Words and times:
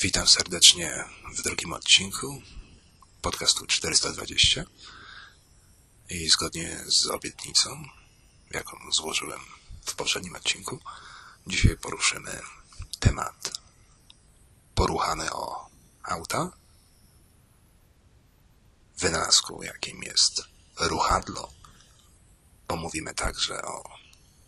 Witam 0.00 0.28
serdecznie 0.28 1.04
w 1.34 1.42
drugim 1.42 1.72
odcinku 1.72 2.42
podcastu 3.22 3.66
420 3.66 4.64
i 6.08 6.28
zgodnie 6.28 6.84
z 6.86 7.06
obietnicą, 7.06 7.84
jaką 8.50 8.76
złożyłem 8.92 9.40
w 9.84 9.94
poprzednim 9.94 10.36
odcinku, 10.36 10.80
dzisiaj 11.46 11.76
poruszymy 11.76 12.40
temat 13.00 13.60
poruchany 14.74 15.32
o 15.32 15.70
auta, 16.02 16.50
wynalazku 18.98 19.62
jakim 19.62 20.02
jest 20.02 20.42
ruchadlo. 20.76 21.52
Pomówimy 22.66 23.14
także 23.14 23.62
o 23.62 23.84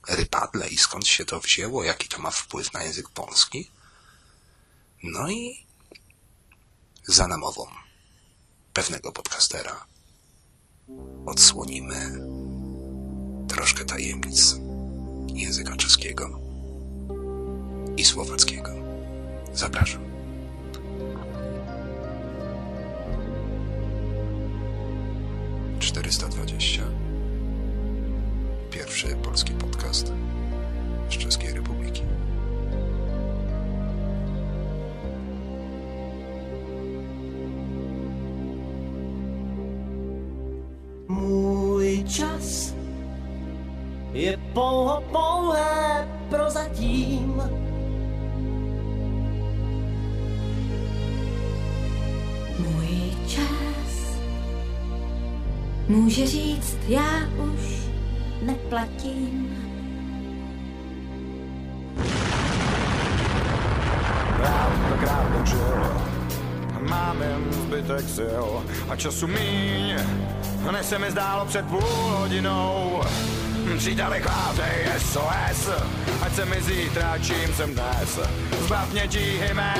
rypadle 0.08 0.68
i 0.68 0.78
skąd 0.78 1.06
się 1.06 1.24
to 1.24 1.40
wzięło, 1.40 1.84
jaki 1.84 2.08
to 2.08 2.18
ma 2.18 2.30
wpływ 2.30 2.72
na 2.72 2.82
język 2.82 3.08
polski. 3.08 3.70
No 5.06 5.30
i 5.30 5.66
za 7.06 7.28
namową 7.28 7.66
pewnego 8.72 9.12
podcastera 9.12 9.86
odsłonimy 11.26 11.94
troszkę 13.48 13.84
tajemnic 13.84 14.56
języka 15.34 15.76
czeskiego 15.76 16.40
i 17.96 18.04
słowackiego. 18.04 18.70
Zapraszam. 19.54 20.04
Czterysta 25.80 26.28
dwadzieścia. 26.28 26.82
Pierwszy 28.70 29.16
polski 29.16 29.52
podcast 29.52 30.12
z 31.10 31.18
Czeskiej 31.18 31.52
Republiki. 31.52 32.02
Čas 42.14 42.74
je 44.12 44.38
pouho 44.54 45.02
pouhé 45.10 46.08
prozatím. 46.30 47.42
Můj 52.58 52.88
čas 53.26 54.18
může 55.88 56.26
říct, 56.26 56.78
já 56.88 57.28
už 57.54 57.88
neplatím. 58.42 59.50
Tentokrát 64.94 65.26
točil, 65.38 65.76
mám 65.76 66.03
jen 67.20 67.52
zbytek 67.52 68.08
sil 68.16 68.48
a 68.88 68.96
času 68.96 69.26
míň, 69.26 69.94
než 70.70 70.86
se 70.86 70.98
mi 70.98 71.10
zdálo 71.10 71.44
před 71.44 71.66
půl 71.66 71.80
hodinou. 71.80 73.02
Příteli 73.78 74.20
chvátej 74.20 74.86
SOS, 74.98 75.68
ať 76.22 76.34
se 76.34 76.44
mi 76.44 76.62
zítra, 76.62 77.18
čím 77.18 77.54
jsem 77.56 77.74
dnes. 77.74 78.18
Zbav 78.60 78.92
mě 78.92 79.08
tíhy 79.08 79.54
mé, 79.54 79.74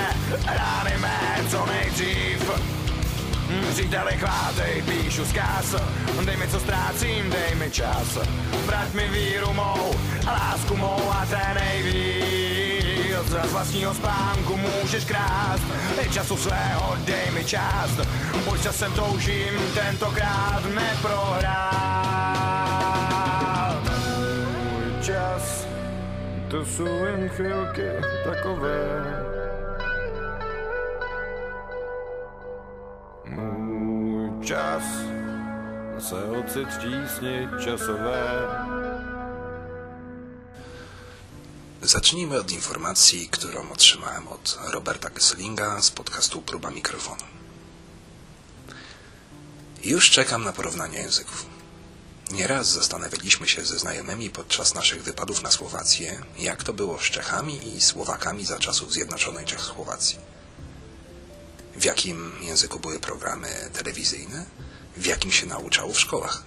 rány 0.46 0.98
mé, 0.98 1.44
co 1.50 1.66
nejdřív. 1.66 2.50
Příteli 3.72 4.12
chvátej, 4.12 4.82
píšu 4.82 5.24
zkaz 5.24 5.74
Dej 6.24 6.36
mi 6.36 6.48
co 6.48 6.60
ztrácím, 6.60 7.30
dej 7.30 7.54
mi 7.54 7.70
čas 7.70 8.18
Vrať 8.66 8.94
mi 8.94 9.08
víru 9.08 9.52
mou 9.52 9.94
lásku 10.26 10.76
mou 10.76 11.10
a 11.10 11.26
té 11.26 11.60
nejvíc 11.60 12.33
Z 13.26 13.52
vlastního 13.52 13.94
spánku 13.94 14.56
můžeš 14.56 15.04
krást. 15.04 15.62
I 16.02 16.10
času 16.10 16.36
svého 16.36 16.96
dej 17.04 17.30
mi 17.34 17.44
část. 17.44 18.00
Pojď 18.44 18.62
časem 18.62 18.92
toužím 18.92 19.60
tentokrát 19.74 20.62
neprohrát. 20.74 21.74
Můj 23.82 25.02
čas, 25.02 25.66
to 26.48 26.64
jsou 26.64 27.04
jen 27.04 27.28
chvilky 27.28 27.90
takové. 28.24 29.04
Můj 33.24 34.44
čas 34.44 34.82
se 35.98 36.24
ocit 36.24 36.68
v 36.68 36.78
tísni 36.78 37.48
časové. 37.64 38.83
Zacznijmy 41.84 42.40
od 42.40 42.50
informacji, 42.50 43.28
którą 43.28 43.70
otrzymałem 43.72 44.28
od 44.28 44.58
Roberta 44.64 45.10
Kesslinga 45.10 45.82
z 45.82 45.90
podcastu 45.90 46.42
Próba 46.42 46.70
Mikrofonu. 46.70 47.24
Już 49.84 50.10
czekam 50.10 50.44
na 50.44 50.52
porównanie 50.52 50.98
języków. 50.98 51.46
Nieraz 52.30 52.68
zastanawialiśmy 52.68 53.48
się 53.48 53.64
ze 53.64 53.78
znajomymi 53.78 54.30
podczas 54.30 54.74
naszych 54.74 55.02
wypadów 55.02 55.42
na 55.42 55.50
Słowację, 55.50 56.22
jak 56.38 56.62
to 56.62 56.72
było 56.72 56.98
z 56.98 57.02
Czechami 57.02 57.76
i 57.76 57.80
Słowakami 57.80 58.44
za 58.44 58.58
czasów 58.58 58.92
Zjednoczonej 58.92 59.46
Czechosłowacji. 59.46 60.18
W 61.76 61.84
jakim 61.84 62.32
języku 62.40 62.80
były 62.80 63.00
programy 63.00 63.70
telewizyjne, 63.72 64.46
w 64.96 65.06
jakim 65.06 65.32
się 65.32 65.46
nauczało 65.46 65.92
w 65.92 66.00
szkołach. 66.00 66.42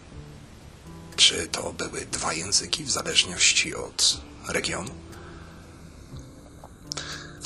Czy 1.16 1.48
to 1.48 1.74
były 1.74 2.06
dwa 2.06 2.34
języki 2.34 2.84
w 2.84 2.92
zależności 2.92 3.76
od 3.76 4.22
regionu? 4.48 5.07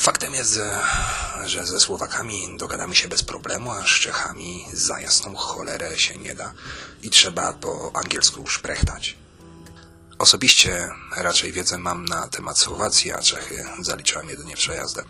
Faktem 0.01 0.33
jest, 0.33 0.59
że- 1.45 1.65
ze 1.65 1.79
Słowakami 1.79 2.57
dogadamy 2.57 2.95
się 2.95 3.07
bez 3.07 3.23
problemu, 3.23 3.71
a 3.71 3.83
z 3.83 3.85
Czechami 3.87 4.65
za 4.73 4.99
jasną 4.99 5.35
cholerę 5.35 5.99
się 5.99 6.17
nie 6.17 6.35
da 6.35 6.53
i 7.01 7.09
trzeba 7.09 7.53
po 7.53 7.91
angielsku 7.93 8.47
szprechtać. 8.47 9.17
Osobiście 10.19 10.89
raczej 11.17 11.51
wiedzę 11.51 11.77
mam 11.77 12.05
na 12.05 12.27
temat 12.27 12.59
Słowacji, 12.59 13.11
a 13.11 13.21
Czechy 13.21 13.65
zaliczyłem 13.81 14.29
jedynie 14.29 14.55
przejazdem. 14.55 15.05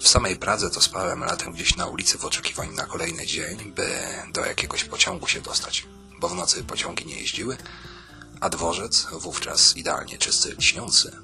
W 0.00 0.08
samej 0.08 0.36
Pradze 0.36 0.70
to 0.70 0.80
spałem 0.80 1.24
latem 1.24 1.52
gdzieś 1.52 1.76
na 1.76 1.86
ulicy 1.86 2.18
w 2.18 2.24
oczekiwaniu 2.24 2.72
na 2.72 2.86
kolejny 2.86 3.26
dzień, 3.26 3.72
by 3.72 3.98
do 4.32 4.44
jakiegoś 4.46 4.84
pociągu 4.84 5.26
się 5.28 5.40
dostać, 5.40 5.86
bo 6.20 6.28
w 6.28 6.34
nocy 6.34 6.64
pociągi 6.64 7.06
nie 7.06 7.20
jeździły, 7.20 7.56
a 8.40 8.48
dworzec, 8.48 9.06
wówczas 9.12 9.76
idealnie 9.76 10.18
czysty, 10.18 10.54
lśniący, 10.58 11.16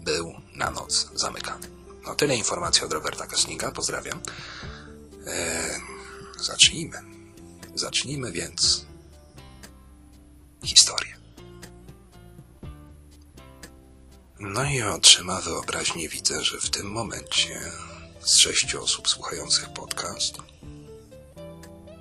był 0.00 0.34
na 0.54 0.70
noc 0.70 1.08
zamykany. 1.14 1.77
No 2.08 2.14
tyle 2.14 2.36
informacji 2.36 2.84
od 2.84 2.92
Roberta 2.92 3.26
Kosnika, 3.26 3.70
pozdrawiam. 3.70 4.20
Eee, 5.26 5.80
zacznijmy. 6.40 6.98
Zacznijmy 7.74 8.32
więc 8.32 8.84
historię. 10.64 11.16
No 14.40 14.64
i 14.64 14.82
otrzyma 14.82 15.40
wyobraźnię 15.40 16.08
widzę, 16.08 16.44
że 16.44 16.60
w 16.60 16.70
tym 16.70 16.86
momencie 16.90 17.60
z 18.20 18.36
sześciu 18.36 18.82
osób 18.82 19.08
słuchających 19.08 19.72
podcast 19.72 20.34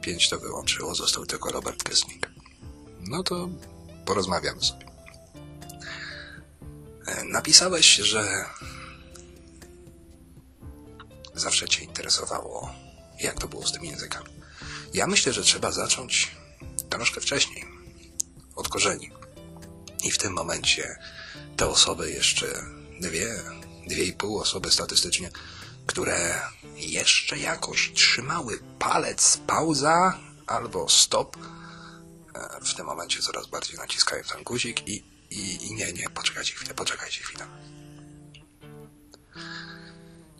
pięć 0.01 0.29
to 0.29 0.39
wyłączyło, 0.39 0.95
został 0.95 1.25
tylko 1.25 1.51
Robert 1.51 1.83
Kesnik. 1.83 2.29
No 2.99 3.23
to 3.23 3.49
porozmawiamy 4.05 4.63
sobie. 4.63 4.85
E, 7.05 7.23
Napisałeś, 7.23 7.95
że 7.95 8.45
zawsze 11.39 11.69
Cię 11.69 11.83
interesowało, 11.83 12.73
jak 13.19 13.39
to 13.39 13.47
było 13.47 13.67
z 13.67 13.71
tymi 13.71 13.89
językami. 13.89 14.29
Ja 14.93 15.07
myślę, 15.07 15.33
że 15.33 15.43
trzeba 15.43 15.71
zacząć 15.71 16.31
troszkę 16.89 17.21
wcześniej, 17.21 17.65
od 18.55 18.69
korzeni. 18.69 19.11
I 20.03 20.11
w 20.11 20.17
tym 20.17 20.33
momencie 20.33 20.99
te 21.57 21.67
osoby, 21.67 22.11
jeszcze 22.11 22.63
dwie, 23.01 23.43
dwie 23.87 24.03
i 24.03 24.13
pół 24.13 24.39
osoby 24.39 24.71
statystycznie, 24.71 25.31
które 25.85 26.41
jeszcze 26.75 27.39
jakoś 27.39 27.91
trzymały 27.93 28.59
palec 28.79 29.39
pauza 29.47 30.19
albo 30.47 30.89
stop, 30.89 31.37
e, 31.37 32.65
w 32.65 32.73
tym 32.73 32.85
momencie 32.85 33.21
coraz 33.21 33.47
bardziej 33.47 33.77
naciskają 33.77 34.23
ten 34.23 34.43
guzik 34.43 34.87
i, 34.87 35.03
i, 35.29 35.67
i 35.67 35.73
nie, 35.73 35.93
nie, 35.93 36.09
poczekajcie 36.09 36.53
chwilę, 36.53 36.73
poczekajcie 36.73 37.23
chwilę. 37.23 37.47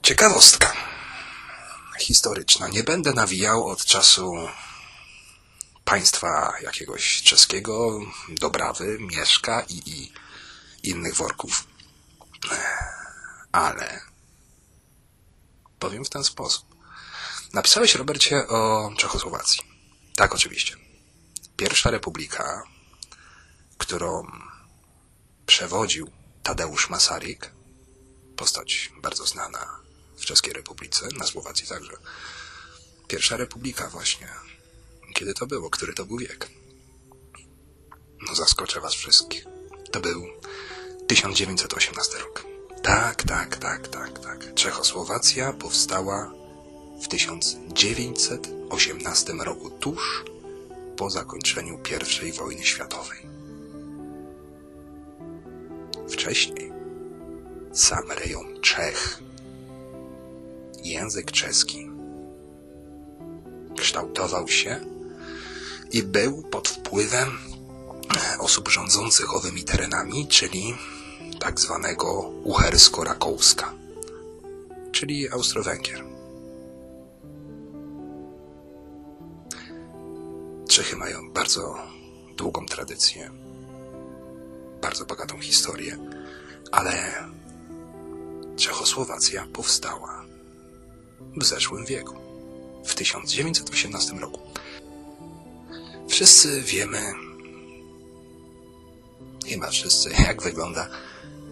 Ciekawostka 0.07 0.73
historyczna. 1.99 2.67
Nie 2.67 2.83
będę 2.83 3.13
nawijał 3.13 3.67
od 3.67 3.85
czasu 3.85 4.33
państwa 5.85 6.53
jakiegoś 6.61 7.23
czeskiego, 7.23 7.99
Dobrawy, 8.29 8.97
Mieszka 8.99 9.61
i, 9.69 9.89
i 9.89 10.11
innych 10.83 11.15
worków. 11.15 11.67
Ale 13.51 14.01
powiem 15.79 16.05
w 16.05 16.09
ten 16.09 16.23
sposób. 16.23 16.65
Napisałeś, 17.53 17.95
Robercie, 17.95 18.47
o 18.47 18.91
Czechosłowacji. 18.97 19.61
Tak, 20.15 20.35
oczywiście. 20.35 20.75
Pierwsza 21.57 21.91
republika, 21.91 22.63
którą 23.77 24.27
przewodził 25.45 26.11
Tadeusz 26.43 26.89
Masaryk, 26.89 27.51
postać 28.35 28.91
bardzo 29.01 29.25
znana 29.25 29.86
w 30.17 30.25
Czeskiej 30.25 30.53
Republice, 30.53 31.07
na 31.19 31.25
Słowacji 31.25 31.67
także. 31.67 31.93
Pierwsza 33.07 33.37
republika 33.37 33.89
właśnie. 33.89 34.29
Kiedy 35.13 35.33
to 35.33 35.47
było? 35.47 35.69
Który 35.69 35.93
to 35.93 36.05
był 36.05 36.17
wiek? 36.17 36.49
No 38.27 38.35
zaskoczę 38.35 38.81
was 38.81 38.93
wszystkich. 38.93 39.45
To 39.91 39.99
był 39.99 40.27
1918 41.07 42.17
rok. 42.17 42.45
Tak, 42.83 43.23
tak, 43.23 43.57
tak, 43.57 43.87
tak, 43.87 44.19
tak. 44.19 44.53
Czechosłowacja 44.53 45.53
powstała 45.53 46.31
w 47.03 47.07
1918 47.07 49.33
roku, 49.33 49.69
tuż 49.69 50.23
po 50.97 51.09
zakończeniu 51.09 51.79
I 52.27 52.31
wojny 52.31 52.63
światowej. 52.63 53.19
Wcześniej 56.09 56.71
sam 57.73 58.11
rejon 58.11 58.61
Czech, 58.61 59.19
język 60.83 61.31
czeski 61.31 61.89
kształtował 63.77 64.47
się 64.47 64.79
i 65.91 66.03
był 66.03 66.41
pod 66.41 66.67
wpływem 66.67 67.37
osób 68.39 68.69
rządzących 68.69 69.35
owymi 69.35 69.63
terenami, 69.63 70.27
czyli 70.27 70.75
tak 71.39 71.59
zwanego 71.59 72.31
Uhersko-Rakouska, 72.43 73.65
czyli 74.91 75.29
Austro-Węgier. 75.29 76.03
Czechy 80.69 80.95
mają 80.95 81.31
bardzo 81.31 81.75
długą 82.35 82.65
tradycję, 82.65 83.31
bardzo 84.81 85.05
bogatą 85.05 85.39
historię, 85.39 85.97
ale 86.71 87.13
Czechosłowacja 88.57 89.47
powstała 89.53 90.26
w 91.37 91.45
zeszłym 91.45 91.85
wieku, 91.85 92.15
w 92.85 92.95
1918 92.95 94.13
roku. 94.13 94.39
Wszyscy 96.09 96.61
wiemy, 96.61 97.13
chyba 99.47 99.69
wszyscy, 99.69 100.09
jak 100.27 100.41
wygląda 100.41 100.89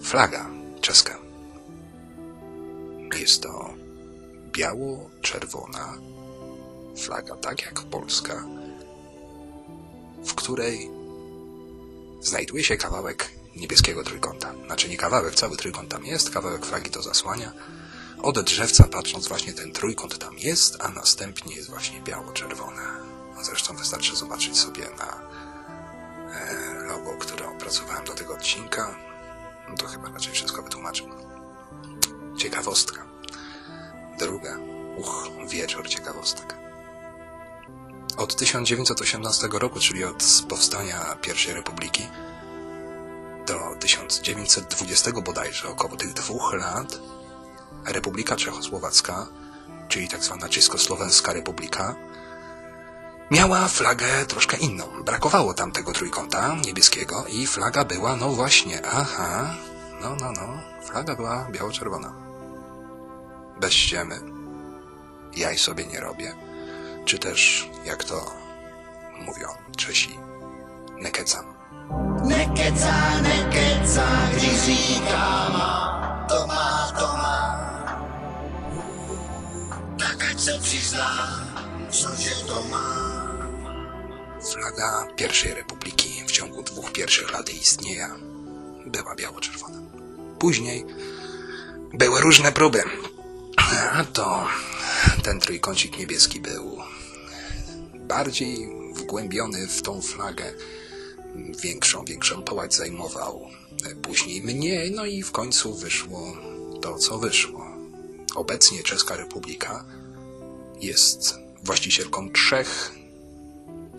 flaga 0.01 0.49
czeska. 0.81 1.17
Jest 3.19 3.43
to 3.43 3.73
biało-czerwona 4.51 5.97
flaga, 6.97 7.35
tak 7.35 7.61
jak 7.61 7.81
polska, 7.81 8.45
w 10.25 10.35
której 10.35 10.89
znajduje 12.21 12.63
się 12.63 12.77
kawałek 12.77 13.31
niebieskiego 13.55 14.03
trójkąta. 14.03 14.53
Znaczy 14.65 14.89
nie 14.89 14.97
kawałek, 14.97 15.35
cały 15.35 15.57
trójkąt 15.57 15.89
tam 15.89 16.05
jest, 16.05 16.29
kawałek 16.29 16.65
flagi 16.65 16.89
to 16.89 17.01
zasłania. 17.01 17.51
Od 18.25 18.39
drzewca 18.39 18.87
patrząc 18.87 19.27
właśnie 19.27 19.53
ten 19.53 19.71
trójkąt 19.71 20.17
tam 20.17 20.37
jest, 20.37 20.77
a 20.79 20.89
następnie 20.89 21.55
jest 21.55 21.69
właśnie 21.69 22.01
biało-czerwone. 22.01 22.81
No 23.35 23.43
zresztą 23.43 23.75
wystarczy 23.75 24.15
zobaczyć 24.15 24.57
sobie 24.57 24.89
na 24.97 25.21
e, 26.33 26.73
logo, 26.87 27.17
które 27.19 27.47
opracowałem 27.47 28.05
do 28.05 28.13
tego 28.13 28.33
odcinka. 28.33 28.95
No 29.69 29.75
to 29.75 29.87
chyba 29.87 30.09
raczej 30.09 30.33
wszystko 30.33 30.61
wytłumaczył. 30.61 31.07
Ciekawostka. 32.37 33.05
Druga. 34.19 34.57
Uch, 34.97 35.29
wieczór 35.47 35.89
ciekawostek. 35.89 36.55
Od 38.17 38.35
1918 38.35 39.47
roku, 39.51 39.79
czyli 39.79 40.03
od 40.03 40.23
powstania 40.49 41.17
I 41.49 41.53
Republiki, 41.53 42.07
do 43.47 43.59
1920 43.79 45.11
bodajże, 45.11 45.69
około 45.69 45.97
tych 45.97 46.13
dwóch 46.13 46.53
lat, 46.53 46.99
Republika 47.85 48.35
Czechosłowacka, 48.35 49.27
czyli 49.87 50.07
tak 50.07 50.23
zwana 50.23 50.49
Czeskosłowenska 50.49 51.33
Republika, 51.33 51.95
miała 53.31 53.67
flagę 53.67 54.25
troszkę 54.27 54.57
inną. 54.57 55.03
Brakowało 55.05 55.53
tam 55.53 55.71
tego 55.71 55.93
trójkąta 55.93 56.55
niebieskiego 56.65 57.25
i 57.29 57.47
flaga 57.47 57.85
była, 57.85 58.15
no 58.15 58.29
właśnie, 58.29 58.81
aha, 58.85 59.55
no, 60.01 60.15
no, 60.15 60.31
no, 60.31 60.47
flaga 60.85 61.15
była 61.15 61.47
biało-czerwona. 61.51 62.13
Bez 63.61 63.73
ściemy. 63.73 64.19
Jaj 65.35 65.57
sobie 65.57 65.85
nie 65.85 65.99
robię. 65.99 66.35
Czy 67.05 67.19
też, 67.19 67.69
jak 67.85 68.03
to 68.03 68.31
mówią 69.25 69.47
Czesi, 69.77 70.19
nekecam. 71.01 71.45
Nekeca, 72.23 73.21
nekeca, 73.21 74.07
když 74.33 74.61
říká 74.61 75.49
má, 75.49 76.25
to 76.29 76.47
má, 76.47 76.91
to 76.99 77.07
má. 77.07 77.54
Tak 80.35 80.41
ať 80.41 80.43
se 80.43 80.59
přizná, 80.59 81.09
cože 81.91 82.35
to 82.47 82.63
má. 82.67 82.87
Flaga 84.51 85.07
pierwszej 85.15 85.53
republiki 85.53 86.23
w 86.27 86.31
ciągu 86.31 86.63
dwóch 86.63 86.91
pierwszych 86.91 87.31
lat 87.31 87.49
istnienia 87.49 88.15
była 88.85 89.15
biało-czerwona. 89.15 89.79
Później 90.39 90.85
były 91.93 92.21
różne 92.21 92.51
próby. 92.51 92.83
A 93.57 94.03
to 94.03 94.47
ten 95.23 95.39
trójkącik 95.39 95.99
niebieski 95.99 96.39
był 96.39 96.77
bardziej 97.95 98.69
wgłębiony 98.93 99.67
w 99.67 99.81
tą 99.81 100.01
flagę. 100.01 100.53
Większą, 101.63 102.05
większą 102.05 102.43
połać 102.43 102.75
zajmował. 102.75 103.49
Później 104.01 104.41
mniej, 104.41 104.91
no 104.91 105.05
i 105.05 105.23
w 105.23 105.31
końcu 105.31 105.75
wyszło 105.75 106.37
to, 106.81 106.97
co 106.97 107.19
wyszło. 107.19 107.65
Obecnie 108.35 108.83
Czeska 108.83 109.15
Republika 109.15 109.85
jest 110.81 111.35
właścicielką 111.63 112.31
trzech 112.31 112.91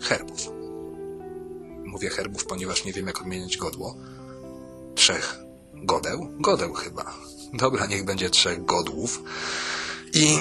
herbów. 0.01 0.49
Mówię 1.85 2.09
herbów, 2.09 2.45
ponieważ 2.45 2.85
nie 2.85 2.93
wiem, 2.93 3.07
jak 3.07 3.21
odmieniać 3.21 3.57
godło. 3.57 3.95
Trzech 4.95 5.37
godeł? 5.73 6.33
Godeł 6.39 6.73
chyba. 6.73 7.17
Dobra, 7.53 7.85
niech 7.85 8.05
będzie 8.05 8.29
trzech 8.29 8.65
godłów. 8.65 9.23
I 10.13 10.37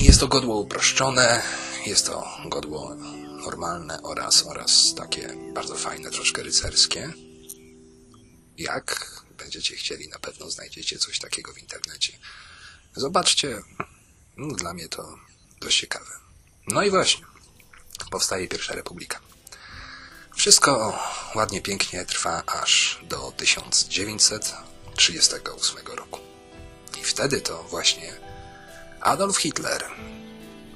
jest 0.00 0.20
to 0.20 0.28
godło 0.28 0.60
uproszczone, 0.60 1.42
jest 1.86 2.06
to 2.06 2.24
godło 2.46 2.94
normalne 3.44 4.02
oraz, 4.02 4.46
oraz 4.46 4.94
takie 4.94 5.36
bardzo 5.54 5.74
fajne, 5.74 6.10
troszkę 6.10 6.42
rycerskie. 6.42 7.12
Jak 8.58 9.22
będziecie 9.38 9.76
chcieli, 9.76 10.08
na 10.08 10.18
pewno 10.18 10.50
znajdziecie 10.50 10.98
coś 10.98 11.18
takiego 11.18 11.52
w 11.52 11.58
internecie. 11.58 12.18
Zobaczcie, 12.96 13.62
no, 14.36 14.54
dla 14.54 14.74
mnie 14.74 14.88
to 14.88 15.18
dość 15.62 15.80
ciekawe. 15.80 16.10
No 16.66 16.82
i 16.82 16.90
właśnie, 16.90 17.24
powstaje 18.10 18.48
pierwsza 18.48 18.74
republika. 18.74 19.20
Wszystko 20.36 20.98
ładnie, 21.34 21.62
pięknie 21.62 22.06
trwa 22.06 22.42
aż 22.46 23.00
do 23.02 23.32
1938 23.36 25.86
roku. 25.86 26.20
I 27.00 27.04
wtedy 27.04 27.40
to 27.40 27.62
właśnie 27.62 28.12
Adolf 29.00 29.36
Hitler, 29.36 29.84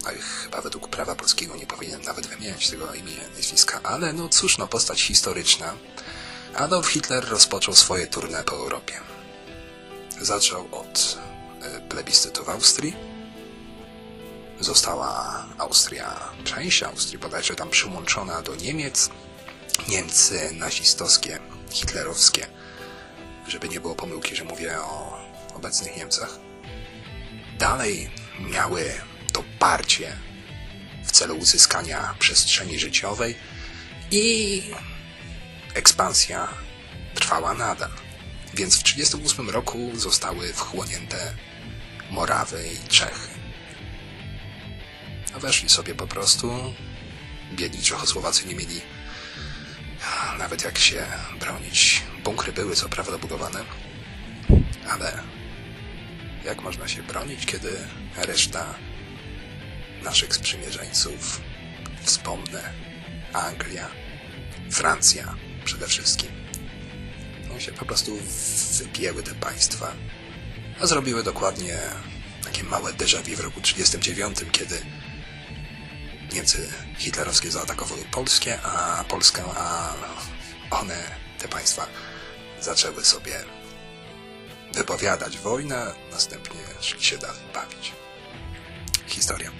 no 0.04 0.12
i 0.12 0.18
chyba 0.18 0.60
według 0.60 0.88
prawa 0.88 1.14
polskiego 1.14 1.56
nie 1.56 1.66
powinien 1.66 2.02
nawet 2.02 2.26
wymieniać 2.26 2.70
tego 2.70 2.94
imienia, 2.94 3.28
nazwiska, 3.36 3.80
ale 3.82 4.12
no 4.12 4.28
cóż, 4.28 4.58
no 4.58 4.68
postać 4.68 5.02
historyczna. 5.02 5.74
Adolf 6.54 6.88
Hitler 6.88 7.28
rozpoczął 7.28 7.74
swoje 7.74 8.06
tournée 8.06 8.44
po 8.44 8.56
Europie. 8.56 9.00
Zaczął 10.20 10.68
od 10.72 11.18
e, 11.62 11.80
plebiscytu 11.80 12.44
w 12.44 12.48
Austrii. 12.48 13.15
Została 14.60 15.44
Austria, 15.58 16.20
część 16.44 16.82
Austrii 16.82 17.18
bodajże 17.18 17.54
tam 17.54 17.70
przyłączona 17.70 18.42
do 18.42 18.54
Niemiec. 18.54 19.10
Niemcy 19.88 20.50
nazistowskie, 20.52 21.38
hitlerowskie, 21.70 22.46
żeby 23.48 23.68
nie 23.68 23.80
było 23.80 23.94
pomyłki, 23.94 24.36
że 24.36 24.44
mówię 24.44 24.78
o 24.80 25.18
obecnych 25.54 25.96
Niemcach. 25.96 26.38
Dalej 27.58 28.10
miały 28.40 28.92
to 29.32 29.44
parcie 29.58 30.16
w 31.04 31.12
celu 31.12 31.36
uzyskania 31.36 32.14
przestrzeni 32.18 32.78
życiowej 32.78 33.34
i 34.10 34.62
ekspansja 35.74 36.48
trwała 37.14 37.54
nadal. 37.54 37.90
Więc 38.54 38.76
w 38.76 38.82
1938 38.82 39.50
roku 39.50 39.90
zostały 39.94 40.52
wchłonięte 40.52 41.34
Morawy 42.10 42.64
i 42.74 42.88
Czechy. 42.88 43.35
A 45.36 45.38
weszli 45.38 45.68
sobie 45.68 45.94
po 45.94 46.06
prostu. 46.06 46.74
Biedni 47.52 47.82
Czechosłowacy 47.82 48.48
nie 48.48 48.54
mieli 48.54 48.80
nawet 50.38 50.64
jak 50.64 50.78
się 50.78 51.06
bronić. 51.40 52.02
Bunkry 52.24 52.52
były 52.52 52.76
co 52.76 52.88
prawda 52.88 53.18
budowane, 53.18 53.64
ale 54.88 55.22
jak 56.44 56.62
można 56.62 56.88
się 56.88 57.02
bronić, 57.02 57.46
kiedy 57.46 57.70
reszta 58.16 58.74
naszych 60.02 60.34
sprzymierzeńców, 60.34 61.40
wspomnę, 62.02 62.72
Anglia, 63.32 63.88
Francja 64.70 65.34
przede 65.64 65.86
wszystkim, 65.86 66.30
no 67.48 67.60
się 67.60 67.72
po 67.72 67.84
prostu 67.84 68.18
wypięły 68.78 69.22
te 69.22 69.34
państwa, 69.34 69.92
a 70.80 70.86
zrobiły 70.86 71.22
dokładnie 71.22 71.78
takie 72.44 72.64
małe 72.64 72.92
déjà 72.92 73.22
vu 73.22 73.36
w 73.36 73.40
roku 73.40 73.60
1939, 73.60 74.38
kiedy 74.52 75.05
Niemcy 76.36 76.68
hitlerowskie 76.98 77.50
zaatakowały 77.50 78.00
Polskę, 78.12 78.58
a 78.62 79.04
Polskę, 79.04 79.42
a 79.56 79.92
one, 80.70 80.96
te 81.38 81.48
państwa, 81.48 81.86
zaczęły 82.60 83.04
sobie 83.04 83.34
wypowiadać 84.72 85.38
wojnę, 85.38 85.94
następnie 86.10 86.60
szli 86.80 87.04
się 87.04 87.18
dalej 87.18 87.42
bawić. 87.54 87.92
Historia. 89.06 89.50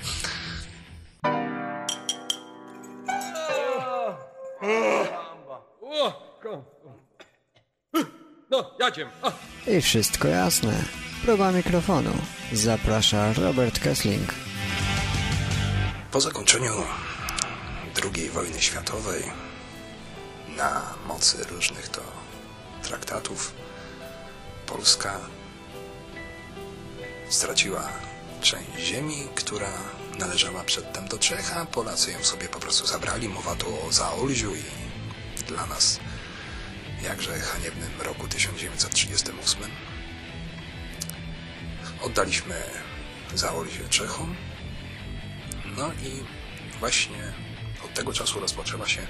No, 8.51 8.75
jadziem. 8.81 9.09
I 9.67 9.81
wszystko 9.81 10.29
jasne. 10.29 10.73
Próba 11.25 11.53
mikrofonu. 11.53 12.13
Zaprasza 12.53 13.33
Robert 13.33 13.79
Kessling. 13.79 14.46
Po 16.17 16.21
zakończeniu 16.21 16.73
II 18.15 18.29
wojny 18.31 18.61
światowej 18.61 19.23
na 20.57 20.95
mocy 21.07 21.45
różnych 21.45 21.89
to 21.89 22.01
traktatów 22.83 23.55
Polska 24.67 25.21
straciła 27.29 27.89
część 28.41 28.79
ziemi, 28.79 29.29
która 29.35 29.73
należała 30.19 30.65
przedtem 30.65 31.09
do 31.09 31.19
Czech, 31.19 31.57
a 31.57 31.67
Polacy 31.67 32.13
ją 32.13 32.25
sobie 32.25 32.49
po 32.49 32.61
prostu 32.61 32.87
zabrali. 32.87 33.29
Mowa 33.29 33.55
tu 33.55 33.67
o 33.89 33.93
Zaolziu 33.93 34.55
i 34.55 34.63
dla 35.49 35.67
nas 35.67 36.01
jakże 37.03 37.39
haniebnym 37.39 38.01
roku 38.01 38.29
1938 38.29 39.63
oddaliśmy 42.03 42.63
Zaolzie 43.35 43.89
Czechom 43.89 44.37
no 45.77 45.93
i 45.93 46.25
właśnie 46.79 47.33
od 47.85 47.95
tego 47.95 48.13
czasu 48.13 48.41
rozpoczęła 48.41 48.89
się 48.89 49.07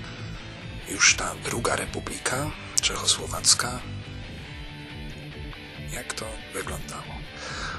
już 0.91 1.15
ta 1.15 1.35
druga 1.45 1.77
republika 1.77 2.51
czechosłowacka. 2.81 3.81
Jak 5.93 6.13
to 6.13 6.27
wyglądało? 6.55 7.15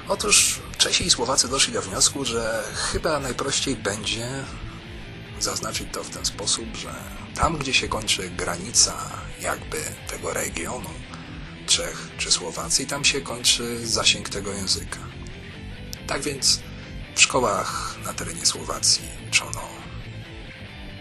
Otóż 0.08 0.60
Czesi 0.78 1.06
i 1.06 1.10
Słowacy 1.10 1.48
doszli 1.48 1.72
do 1.72 1.82
wniosku, 1.82 2.24
że 2.24 2.64
chyba 2.74 3.20
najprościej 3.20 3.76
będzie 3.76 4.28
zaznaczyć 5.40 5.88
to 5.92 6.04
w 6.04 6.10
ten 6.10 6.24
sposób, 6.24 6.76
że 6.76 6.94
tam, 7.34 7.58
gdzie 7.58 7.74
się 7.74 7.88
kończy 7.88 8.30
granica 8.30 9.10
jakby 9.40 9.76
tego 10.08 10.32
regionu, 10.32 10.90
Czech 11.66 12.08
czy 12.18 12.30
Słowacji, 12.30 12.86
tam 12.86 13.04
się 13.04 13.20
kończy 13.20 13.86
zasięg 13.86 14.28
tego 14.28 14.52
języka. 14.52 14.98
Tak 16.06 16.22
więc 16.22 16.60
w 17.18 17.20
szkołach 17.20 17.96
na 18.04 18.12
terenie 18.12 18.46
Słowacji 18.46 19.08
uczono 19.28 19.60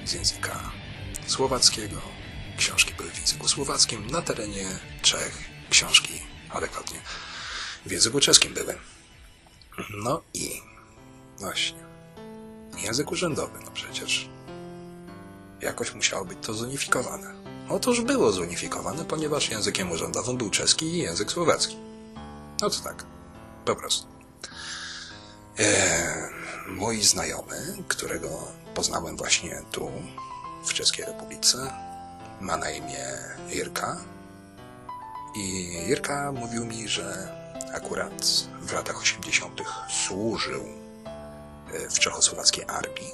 z 0.05 0.13
języka 0.13 0.71
słowackiego. 1.27 2.01
Książki 2.57 2.93
były 2.93 3.09
w 3.09 3.19
języku 3.19 3.47
słowackim. 3.47 4.07
Na 4.07 4.21
terenie 4.21 4.65
Czech 5.01 5.49
książki 5.69 6.21
adekwatnie 6.49 6.99
w 7.85 7.91
języku 7.91 8.19
czeskim 8.19 8.53
były. 8.53 8.77
No 10.03 10.21
i 10.33 10.61
właśnie. 11.37 11.79
Język 12.77 13.11
urzędowy, 13.11 13.59
no 13.65 13.71
przecież 13.71 14.29
jakoś 15.61 15.93
musiało 15.93 16.25
być 16.25 16.37
to 16.41 16.53
zunifikowane. 16.53 17.33
Otóż 17.69 18.01
było 18.01 18.31
zunifikowane, 18.31 19.05
ponieważ 19.05 19.49
językiem 19.49 19.91
urzędowym 19.91 20.37
był 20.37 20.49
czeski 20.49 20.85
i 20.85 20.97
język 20.97 21.31
słowacki. 21.31 21.77
No 22.61 22.69
to 22.69 22.79
tak, 22.83 23.05
po 23.65 23.75
prostu. 23.75 24.07
Eee, 25.59 26.29
mój 26.67 27.01
znajomy, 27.01 27.77
którego 27.87 28.29
poznałem 28.75 29.17
właśnie 29.17 29.61
tu, 29.71 29.91
w 30.65 30.73
Czeskiej 30.73 31.05
Republice, 31.05 31.73
ma 32.41 32.57
na 32.57 32.71
imię 32.71 33.05
Jirka. 33.49 33.97
I 35.35 35.73
Jirka 35.87 36.31
mówił 36.31 36.65
mi, 36.65 36.87
że 36.87 37.31
akurat 37.73 38.25
w 38.61 38.73
latach 38.73 39.01
80. 39.01 39.61
służył 40.07 40.63
e, 41.73 41.89
w 41.89 41.99
czechosłowackiej 41.99 42.65
armii. 42.67 43.11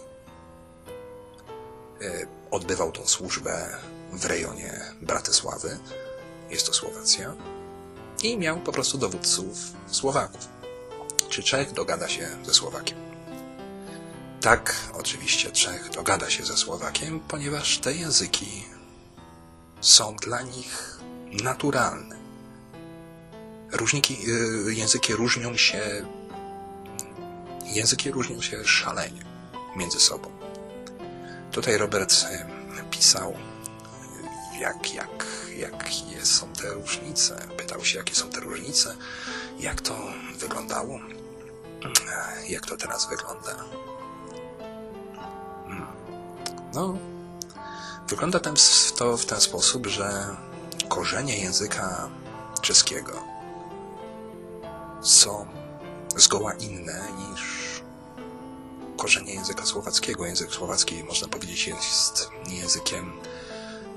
E, 2.01 2.25
Odbywał 2.51 2.91
tą 2.91 3.07
służbę 3.07 3.77
w 4.11 4.25
rejonie 4.25 4.79
Bratysławy, 5.01 5.77
jest 6.49 6.65
to 6.65 6.73
Słowacja, 6.73 7.33
i 8.23 8.37
miał 8.37 8.59
po 8.59 8.71
prostu 8.71 8.97
dowódców 8.97 9.57
Słowaków 9.87 10.47
czy 11.33 11.43
Czech 11.43 11.71
dogada 11.71 12.09
się 12.09 12.27
ze 12.43 12.53
Słowakiem. 12.53 12.97
Tak, 14.41 14.75
oczywiście 14.93 15.51
Czech 15.51 15.89
dogada 15.89 16.29
się 16.29 16.45
ze 16.45 16.57
Słowakiem, 16.57 17.19
ponieważ 17.19 17.79
te 17.79 17.93
języki 17.93 18.63
są 19.81 20.15
dla 20.15 20.41
nich 20.41 20.99
naturalne. 21.43 22.15
Różniki, 23.71 24.17
y, 24.67 24.73
języki 24.73 25.13
różnią 25.13 25.57
się 25.57 26.05
języki 27.65 28.11
różnią 28.11 28.41
się 28.41 28.65
szalenie 28.65 29.21
między 29.75 29.99
sobą. 29.99 30.29
Tutaj 31.51 31.77
Robert 31.77 32.25
e, 32.29 32.45
pisał, 32.91 33.33
jak, 34.59 34.93
jak, 34.93 35.25
jakie 35.57 36.25
są 36.25 36.53
te 36.53 36.73
różnice. 36.73 37.47
Pytał 37.57 37.85
się, 37.85 37.97
jakie 37.97 38.15
są 38.15 38.29
te 38.29 38.39
różnice, 38.39 38.95
jak 39.59 39.81
to 39.81 39.97
wyglądało, 40.37 40.99
jak 42.49 42.65
to 42.65 42.77
teraz 42.77 43.09
wygląda. 43.09 43.55
Hmm. 45.67 45.87
No, 46.73 46.97
wygląda 48.07 48.39
to 48.97 49.17
w 49.17 49.25
ten 49.25 49.41
sposób, 49.41 49.87
że 49.87 50.35
korzenie 50.89 51.37
języka 51.37 52.09
czeskiego 52.61 53.23
są 55.01 55.47
zgoła 56.17 56.53
inne 56.53 57.07
niż 57.17 57.63
korzenie 58.97 59.33
języka 59.33 59.65
słowackiego. 59.65 60.25
Język 60.25 60.51
słowacki, 60.51 61.03
można 61.03 61.27
powiedzieć, 61.27 61.67
jest 61.67 62.29
językiem 62.47 63.13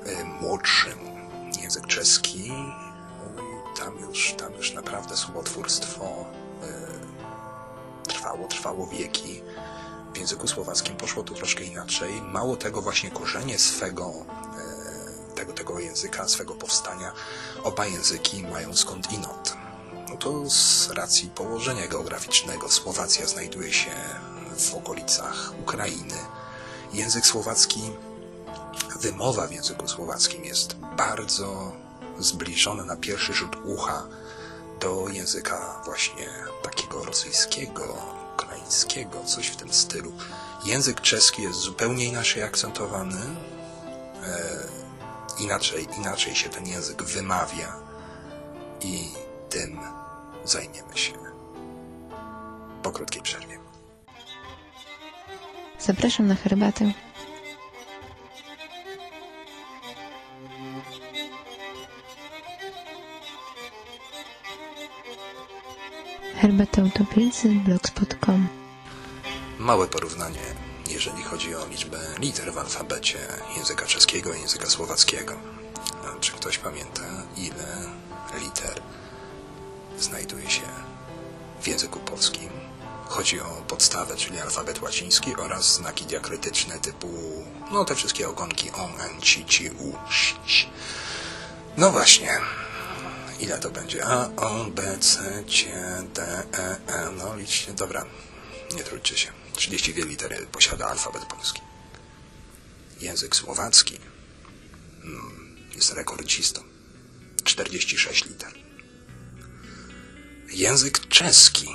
y, 0.07 0.25
młodszym. 0.25 0.99
Język 1.63 1.87
czeski, 1.87 2.53
oj, 3.37 3.45
tam 3.79 3.99
już, 3.99 4.35
tam 4.39 4.53
już 4.53 4.75
naprawdę 4.75 5.17
słowotwórstwo 5.17 6.25
trwało, 8.07 8.49
trwało 8.49 8.87
wieki. 8.87 9.43
W 10.15 10.19
języku 10.19 10.49
słowackim 10.49 10.97
poszło 10.97 11.23
to 11.23 11.35
troszkę 11.35 11.65
inaczej. 11.65 12.23
Mało 12.23 12.57
tego, 12.57 12.83
właśnie 12.83 13.11
korzenie 13.11 13.59
swego, 13.59 14.13
y, 15.33 15.35
tego, 15.35 15.53
tego 15.53 15.79
języka, 15.79 16.29
swego 16.29 16.55
powstania, 16.55 17.13
oba 17.63 17.87
języki 17.87 18.43
mają 18.43 18.77
skądinąd. 18.77 19.57
No 20.09 20.17
to 20.17 20.51
z 20.51 20.91
racji 20.91 21.29
położenia 21.29 21.87
geograficznego 21.89 22.69
Słowacja 22.69 23.27
znajduje 23.27 23.73
się 23.73 23.91
w 24.59 24.75
okolicach 24.75 25.53
Ukrainy. 25.61 26.15
Język 26.93 27.27
słowacki, 27.27 27.81
wymowa 29.01 29.47
w 29.47 29.53
języku 29.53 29.89
słowackim 29.89 30.45
jest 30.45 30.75
bardzo 30.97 31.73
zbliżona 32.19 32.85
na 32.85 32.97
pierwszy 32.97 33.35
rzut 33.35 33.57
ucha 33.65 34.07
do 34.81 35.09
języka 35.09 35.83
właśnie 35.85 36.29
takiego 36.63 37.05
rosyjskiego, 37.05 37.97
ukraińskiego, 38.35 39.25
coś 39.25 39.47
w 39.47 39.57
tym 39.57 39.73
stylu. 39.73 40.13
Język 40.65 41.01
czeski 41.01 41.43
jest 41.43 41.59
zupełnie 41.59 42.05
inaczej 42.05 42.43
akcentowany, 42.43 43.21
e, 44.25 44.59
inaczej, 45.41 45.89
inaczej 45.99 46.35
się 46.35 46.49
ten 46.49 46.67
język 46.67 47.03
wymawia 47.03 47.77
i 48.81 49.09
tym 49.51 49.81
zajmiemy 50.45 50.97
się 50.97 51.13
po 52.83 52.93
krótkiej 52.93 53.23
przerwie. 53.23 53.59
Zapraszam 55.79 56.27
na 56.27 56.35
herbatę. 56.35 57.06
Herbatę 66.47 66.91
blogspot.com 67.65 68.49
Małe 69.59 69.87
porównanie, 69.89 70.41
jeżeli 70.91 71.23
chodzi 71.23 71.55
o 71.55 71.67
liczbę 71.67 71.99
liter 72.19 72.53
w 72.53 72.59
alfabecie 72.59 73.19
języka 73.57 73.87
czeskiego 73.87 74.35
i 74.35 74.41
języka 74.41 74.67
słowackiego. 74.67 75.35
Czy 76.21 76.33
ktoś 76.33 76.59
pamięta, 76.59 77.03
ile 77.37 77.67
liter 78.41 78.81
znajduje 79.99 80.51
się 80.51 80.63
w 81.61 81.69
języku 81.69 81.99
polskim? 81.99 82.51
Chodzi 83.07 83.41
o 83.41 83.63
podstawę, 83.69 84.17
czyli 84.17 84.41
alfabet 84.41 84.83
łaciński 84.83 85.37
oraz 85.37 85.75
znaki 85.75 86.05
diakrytyczne 86.05 86.79
typu, 86.79 87.09
no 87.73 87.85
te 87.85 87.95
wszystkie 87.95 88.29
ogonki 88.29 88.71
on, 88.71 88.91
n, 89.01 89.21
ci, 89.21 89.45
ci, 89.45 89.71
u, 89.71 89.93
ś, 90.11 90.35
ś. 90.47 90.69
No 91.77 91.91
właśnie, 91.91 92.39
ile 93.41 93.59
to 93.59 93.71
będzie? 93.71 94.05
A, 94.07 94.31
O, 94.37 94.65
B, 94.65 94.99
C, 95.01 95.45
C, 95.49 95.65
D, 96.15 96.23
E, 96.53 96.77
E. 96.87 97.13
No 97.19 97.37
liczcie, 97.37 97.73
dobra, 97.73 98.07
nie 98.75 98.85
trudźcie 98.85 99.17
się. 99.17 99.33
32 99.53 100.05
litery 100.05 100.47
posiada 100.53 100.87
alfabet 100.87 101.25
polski. 101.25 101.61
Język 103.01 103.37
słowacki 103.37 103.99
mm, 105.05 105.57
jest 105.75 105.93
rekordzistą. 105.93 106.63
46 107.45 108.25
liter. 108.25 108.53
Język 110.53 111.09
czeski 111.09 111.69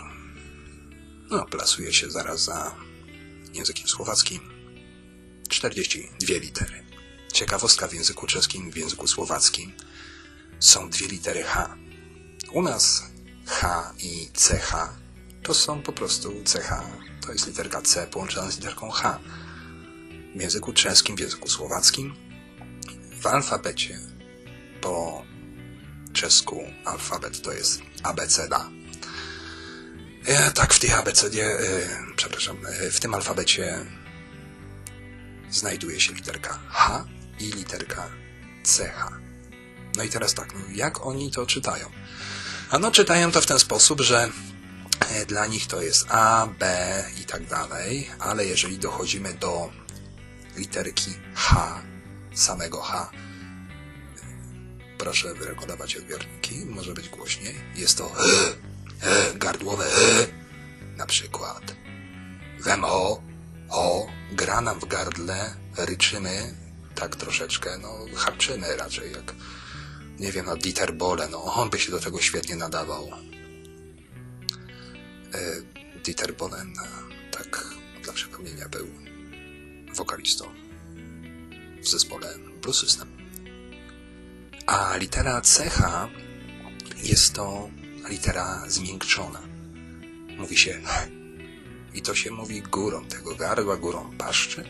no, 1.29 1.45
plasuje 1.45 1.93
się 1.93 2.11
zaraz 2.11 2.43
za 2.43 2.75
językiem 3.53 3.87
słowackim. 3.87 4.39
42 5.49 6.33
litery. 6.33 6.83
Ciekawostka 7.33 7.87
w 7.87 7.93
języku 7.93 8.27
czeskim, 8.27 8.71
w 8.71 8.77
języku 8.77 9.07
słowackim 9.07 9.73
są 10.61 10.89
dwie 10.89 11.07
litery 11.07 11.43
H. 11.43 11.75
U 12.51 12.61
nas 12.61 13.03
H 13.45 13.93
i 13.99 14.29
CH 14.33 14.89
to 15.43 15.53
są 15.53 15.81
po 15.81 15.93
prostu 15.93 16.31
CH. 16.45 16.69
To 17.25 17.31
jest 17.31 17.47
literka 17.47 17.81
C 17.81 18.07
połączona 18.07 18.51
z 18.51 18.55
literką 18.55 18.89
H. 18.89 19.19
W 20.35 20.41
języku 20.41 20.73
czeskim, 20.73 21.15
w 21.15 21.19
języku 21.19 21.49
słowackim 21.49 22.31
w 23.21 23.27
alfabecie 23.27 23.99
po 24.81 25.25
czesku 26.13 26.63
alfabet 26.85 27.41
to 27.41 27.53
jest 27.53 27.81
abeceda. 28.03 28.69
E, 30.25 30.51
tak, 30.51 30.73
w 30.73 30.79
tej 30.79 30.91
abecedzie, 30.91 31.45
e, 31.45 31.59
przepraszam, 32.15 32.57
e, 32.65 32.91
w 32.91 32.99
tym 32.99 33.13
alfabecie 33.13 33.85
znajduje 35.49 35.99
się 35.99 36.13
literka 36.13 36.59
H 36.69 37.05
i 37.39 37.51
literka 37.51 38.09
CH. 38.63 39.30
No 39.97 40.03
i 40.03 40.09
teraz 40.09 40.33
tak, 40.33 40.53
jak 40.71 41.05
oni 41.05 41.31
to 41.31 41.45
czytają? 41.45 41.91
Ano 42.69 42.91
czytają 42.91 43.31
to 43.31 43.41
w 43.41 43.45
ten 43.45 43.59
sposób, 43.59 44.01
że 44.01 44.29
e, 45.09 45.25
dla 45.25 45.47
nich 45.47 45.67
to 45.67 45.81
jest 45.81 46.05
A, 46.09 46.47
B 46.59 47.03
i 47.21 47.25
tak 47.25 47.45
dalej, 47.45 48.09
ale 48.19 48.45
jeżeli 48.45 48.77
dochodzimy 48.77 49.33
do 49.33 49.71
literki 50.55 51.11
H, 51.35 51.81
samego 52.33 52.81
H, 52.81 53.11
proszę 54.97 55.33
wyregulować 55.33 55.95
odbiorniki, 55.95 56.65
może 56.65 56.93
być 56.93 57.09
głośniej, 57.09 57.55
jest 57.75 57.97
to 57.97 58.05
e, 58.05 58.17
e, 59.07 59.33
gardłowe 59.33 59.85
e, 59.85 60.27
na 60.97 61.05
przykład. 61.05 61.75
Wemo, 62.59 63.23
o, 63.69 64.07
gra 64.31 64.61
nam 64.61 64.79
w 64.79 64.85
gardle, 64.85 65.55
ryczymy, 65.77 66.55
tak 66.95 67.15
troszeczkę, 67.15 67.77
no, 67.77 67.89
harczymy 68.15 68.77
raczej, 68.77 69.11
jak, 69.11 69.33
nie 70.21 70.31
wiem, 70.31 70.45
no, 70.45 70.57
Dieter 70.57 70.93
Bohle, 70.93 71.27
no, 71.29 71.43
on 71.43 71.69
by 71.69 71.79
się 71.79 71.91
do 71.91 71.99
tego 71.99 72.21
świetnie 72.21 72.55
nadawał. 72.55 73.11
E, 75.33 75.39
Dieter 76.03 76.35
Bohlen, 76.35 76.73
e, 76.83 77.31
tak, 77.31 77.67
dla 78.03 78.13
przypomnienia, 78.13 78.69
był 78.69 78.87
wokalistą 79.95 80.45
w 81.81 81.87
zespole 81.87 82.37
Blue 82.61 82.73
System. 82.73 83.07
A 84.65 84.97
litera 84.97 85.41
CH 85.41 86.07
jest 87.03 87.33
to 87.33 87.69
litera 88.09 88.63
zmiękczona. 88.67 89.41
Mówi 90.37 90.57
się 90.57 90.81
i 91.97 92.01
to 92.01 92.15
się 92.15 92.31
mówi 92.31 92.61
górą 92.61 93.05
tego 93.05 93.35
gardła, 93.35 93.77
górą 93.77 94.17
paszczy. 94.17 94.63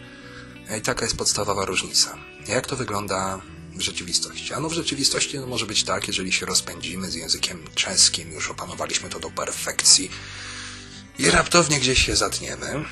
I 0.77 0.81
taka 0.81 1.05
jest 1.05 1.17
podstawowa 1.17 1.65
różnica. 1.65 2.17
Jak 2.47 2.67
to 2.67 2.75
wygląda 2.75 3.41
w 3.71 3.81
rzeczywistości? 3.81 4.53
Ano 4.53 4.69
w 4.69 4.73
rzeczywistości 4.73 5.39
no, 5.39 5.47
może 5.47 5.65
być 5.65 5.83
tak, 5.83 6.07
jeżeli 6.07 6.31
się 6.31 6.45
rozpędzimy 6.45 7.11
z 7.11 7.15
językiem 7.15 7.67
czeskim, 7.75 8.31
już 8.31 8.49
opanowaliśmy 8.49 9.09
to 9.09 9.19
do 9.19 9.29
perfekcji 9.29 10.11
i 11.19 11.31
raptownie 11.31 11.79
gdzieś 11.79 12.05
się 12.05 12.15
zatniemy, 12.15 12.85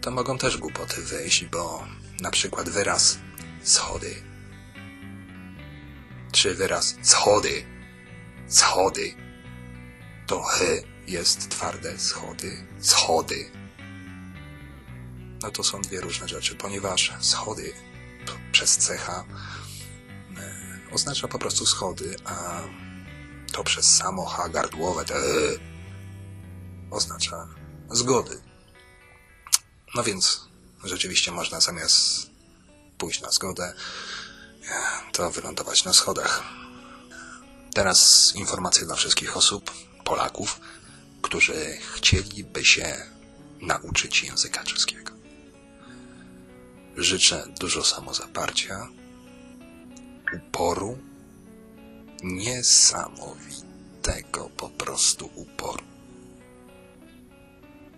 to 0.00 0.10
mogą 0.10 0.38
też 0.38 0.56
głupoty 0.56 1.02
wyjść, 1.02 1.44
bo 1.44 1.84
na 2.20 2.30
przykład 2.30 2.68
wyraz 2.68 3.18
schody 3.62 4.28
czy 6.32 6.54
wyraz 6.54 6.96
schody, 7.02 7.64
schody, 8.48 9.14
to 10.26 10.42
ch 10.42 10.60
jest 11.06 11.50
twarde 11.50 11.98
schody, 11.98 12.66
schody. 12.80 13.50
No 15.42 15.50
to 15.50 15.64
są 15.64 15.80
dwie 15.80 16.00
różne 16.00 16.28
rzeczy, 16.28 16.54
ponieważ 16.54 17.12
schody 17.20 17.72
przez 18.52 18.76
cecha 18.76 19.24
e, 20.36 20.92
oznacza 20.92 21.28
po 21.28 21.38
prostu 21.38 21.66
schody, 21.66 22.16
a 22.24 22.62
to 23.52 23.64
przez 23.64 23.96
samo 23.96 24.26
H 24.26 24.48
gardłowe 24.48 25.04
te 25.04 25.14
e, 25.14 25.20
oznacza 26.90 27.48
zgody. 27.90 28.42
No 29.94 30.02
więc 30.02 30.48
rzeczywiście 30.84 31.32
można 31.32 31.60
zamiast 31.60 32.30
pójść 32.98 33.20
na 33.20 33.30
zgodę, 33.30 33.74
to 35.12 35.30
wylądować 35.30 35.84
na 35.84 35.92
schodach. 35.92 36.42
Teraz 37.74 38.32
informacja 38.34 38.86
dla 38.86 38.96
wszystkich 38.96 39.36
osób, 39.36 39.70
Polaków, 40.04 40.60
którzy 41.22 41.78
chcieliby 41.94 42.64
się 42.64 43.06
nauczyć 43.60 44.22
języka 44.22 44.64
czeskiego. 44.64 45.17
Życzę 46.98 47.46
dużo 47.60 47.84
samozaparcia, 47.84 48.88
uporu, 50.36 50.98
niesamowitego 52.22 54.50
po 54.56 54.68
prostu 54.68 55.30
uporu. 55.34 55.84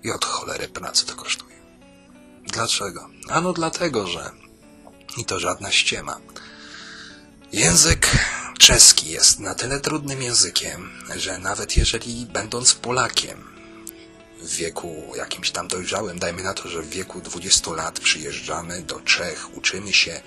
I 0.03 0.11
od 0.11 0.25
cholery 0.25 0.69
pracy 0.69 1.07
to 1.07 1.15
kosztuje. 1.15 1.57
Dlaczego? 2.47 3.11
Ano 3.29 3.53
dlatego, 3.53 4.07
że 4.07 4.31
i 5.17 5.25
to 5.25 5.41
żadna 5.41 5.71
ściema. 5.71 6.21
Język 7.53 8.11
czeski 8.59 9.11
jest 9.11 9.39
na 9.39 9.55
tyle 9.55 9.81
trudnym 9.81 10.23
językiem, 10.23 10.91
że 11.17 11.39
nawet 11.39 11.77
jeżeli 11.77 12.27
będąc 12.27 12.75
Polakiem 12.75 13.60
w 14.43 14.57
wieku 14.57 15.13
jakimś 15.17 15.51
tam 15.51 15.69
dojrzałym, 15.69 16.19
dajmy 16.19 16.43
na 16.43 16.55
to, 16.55 16.69
że 16.69 16.83
w 16.83 16.89
wieku 16.89 17.21
20 17.21 17.71
lat 17.71 18.01
przyjeżdżamy 18.01 18.83
do 18.83 19.01
Czech, 19.01 19.57
uczymy 19.57 19.93
się 19.93 20.21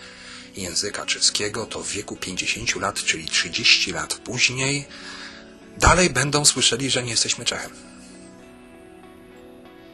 języka 0.56 1.06
czeskiego, 1.06 1.66
to 1.66 1.84
w 1.84 1.88
wieku 1.88 2.16
50 2.16 2.76
lat, 2.76 2.96
czyli 2.96 3.26
30 3.26 3.92
lat 3.92 4.14
później, 4.14 4.86
dalej 5.78 6.10
będą 6.10 6.46
słyszeli, 6.46 6.90
że 6.90 7.04
nie 7.04 7.12
jesteśmy 7.12 7.46
Czechem. 7.46 7.72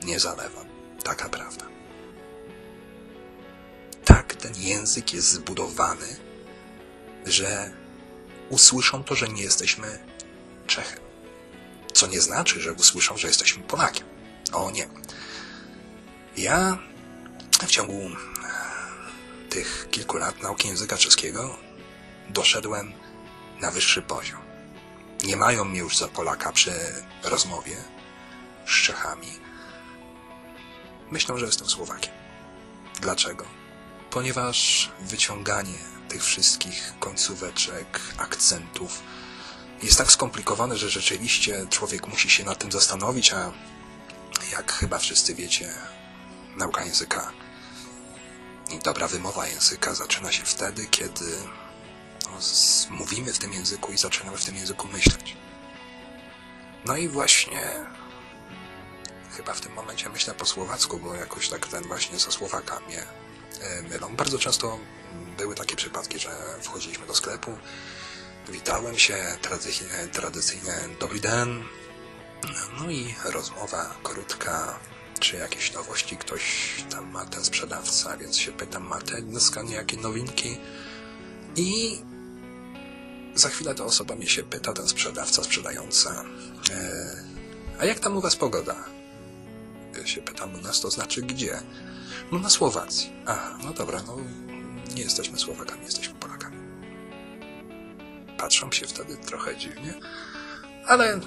Nie 0.03 0.19
zalewam. 0.19 0.65
Taka 1.03 1.29
prawda. 1.29 1.65
Tak 4.05 4.35
ten 4.35 4.53
język 4.57 5.13
jest 5.13 5.31
zbudowany, 5.31 6.15
że 7.25 7.71
usłyszą 8.49 9.03
to, 9.03 9.15
że 9.15 9.27
nie 9.27 9.43
jesteśmy 9.43 9.99
Czechem. 10.67 11.08
Co 11.93 12.07
nie 12.07 12.21
znaczy, 12.21 12.61
że 12.61 12.73
usłyszą, 12.73 13.17
że 13.17 13.27
jesteśmy 13.27 13.63
Polakiem. 13.63 14.07
O 14.53 14.71
nie. 14.71 14.87
Ja 16.37 16.77
w 17.61 17.71
ciągu 17.71 17.93
e, 17.93 18.09
tych 19.49 19.87
kilku 19.91 20.17
lat 20.17 20.43
nauki 20.43 20.67
języka 20.67 20.97
czeskiego 20.97 21.57
doszedłem 22.29 22.93
na 23.61 23.71
wyższy 23.71 24.01
poziom. 24.01 24.39
Nie 25.23 25.37
mają 25.37 25.65
mnie 25.65 25.79
już 25.79 25.97
za 25.97 26.07
Polaka 26.07 26.51
przy 26.51 26.71
rozmowie 27.23 27.75
z 28.67 28.83
Czechami. 28.83 29.27
Myślą, 31.11 31.37
że 31.37 31.45
jestem 31.45 31.69
Słowakiem. 31.69 32.13
Dlaczego? 33.01 33.45
Ponieważ 34.09 34.89
wyciąganie 35.01 35.77
tych 36.09 36.23
wszystkich 36.23 36.93
końcóweczek, 36.99 37.99
akcentów 38.17 39.01
jest 39.83 39.97
tak 39.97 40.11
skomplikowane, 40.11 40.77
że 40.77 40.89
rzeczywiście 40.89 41.65
człowiek 41.69 42.07
musi 42.07 42.29
się 42.29 42.43
nad 42.43 42.57
tym 42.57 42.71
zastanowić, 42.71 43.33
a 43.33 43.51
jak 44.51 44.71
chyba 44.71 44.97
wszyscy 44.97 45.35
wiecie, 45.35 45.73
nauka 46.57 46.85
języka 46.85 47.31
i 48.71 48.79
dobra 48.79 49.07
wymowa 49.07 49.47
języka 49.47 49.93
zaczyna 49.93 50.31
się 50.31 50.43
wtedy, 50.43 50.85
kiedy 50.85 51.37
no, 52.25 52.39
mówimy 52.89 53.33
w 53.33 53.39
tym 53.39 53.53
języku 53.53 53.91
i 53.91 53.97
zaczynamy 53.97 54.37
w 54.37 54.45
tym 54.45 54.55
języku 54.55 54.87
myśleć. 54.87 55.35
No 56.85 56.97
i 56.97 57.07
właśnie 57.07 57.61
chyba 59.37 59.53
w 59.53 59.61
tym 59.61 59.73
momencie 59.73 60.09
myślę 60.09 60.33
po 60.33 60.45
słowacku, 60.45 60.99
bo 60.99 61.15
jakoś 61.15 61.49
tak 61.49 61.67
ten 61.67 61.83
właśnie 61.83 62.19
ze 62.19 62.31
Słowaka 62.31 62.79
mnie 62.79 63.03
e, 63.61 63.81
mylą. 63.81 64.15
Bardzo 64.15 64.39
często 64.39 64.79
były 65.37 65.55
takie 65.55 65.75
przypadki, 65.75 66.19
że 66.19 66.29
wchodziliśmy 66.61 67.07
do 67.07 67.15
sklepu, 67.15 67.57
witałem 68.49 68.97
się, 68.97 69.15
tradycyjnie, 69.41 70.07
tradycyjnie 70.13 70.73
dobry 70.99 71.19
den, 71.19 71.63
no 72.79 72.91
i 72.91 73.15
rozmowa 73.25 73.95
krótka, 74.03 74.79
czy 75.19 75.37
jakieś 75.37 75.73
nowości 75.73 76.17
ktoś 76.17 76.43
tam 76.89 77.11
ma, 77.11 77.25
ten 77.25 77.43
sprzedawca, 77.43 78.17
więc 78.17 78.37
się 78.37 78.51
pytam, 78.51 78.83
ma 78.83 79.01
te 79.01 79.21
dneska 79.21 79.63
jakie 79.63 79.97
nowinki? 79.97 80.57
I 81.55 81.99
za 83.35 83.49
chwilę 83.49 83.75
ta 83.75 83.83
osoba 83.85 84.15
mnie 84.15 84.27
się 84.27 84.43
pyta, 84.43 84.73
ten 84.73 84.87
sprzedawca, 84.87 85.43
sprzedająca, 85.43 86.25
e, 86.71 87.23
a 87.79 87.85
jak 87.85 87.99
tam 87.99 88.17
u 88.17 88.21
was 88.21 88.35
pogoda? 88.35 88.75
Ja 89.97 90.07
się 90.07 90.21
pytam, 90.21 90.55
u 90.55 90.61
nas 90.61 90.81
to 90.81 90.91
znaczy 90.91 91.21
gdzie? 91.21 91.61
No 92.31 92.39
na 92.39 92.49
Słowacji. 92.49 93.11
Aha, 93.25 93.57
no 93.63 93.73
dobra, 93.73 94.01
no 94.07 94.17
nie 94.95 95.01
jesteśmy 95.01 95.39
Słowakami, 95.39 95.85
jesteśmy. 95.85 96.18
Patrzą 98.39 98.71
się 98.71 98.87
wtedy 98.87 99.17
trochę 99.17 99.57
dziwnie, 99.57 99.93
ale 100.87 101.19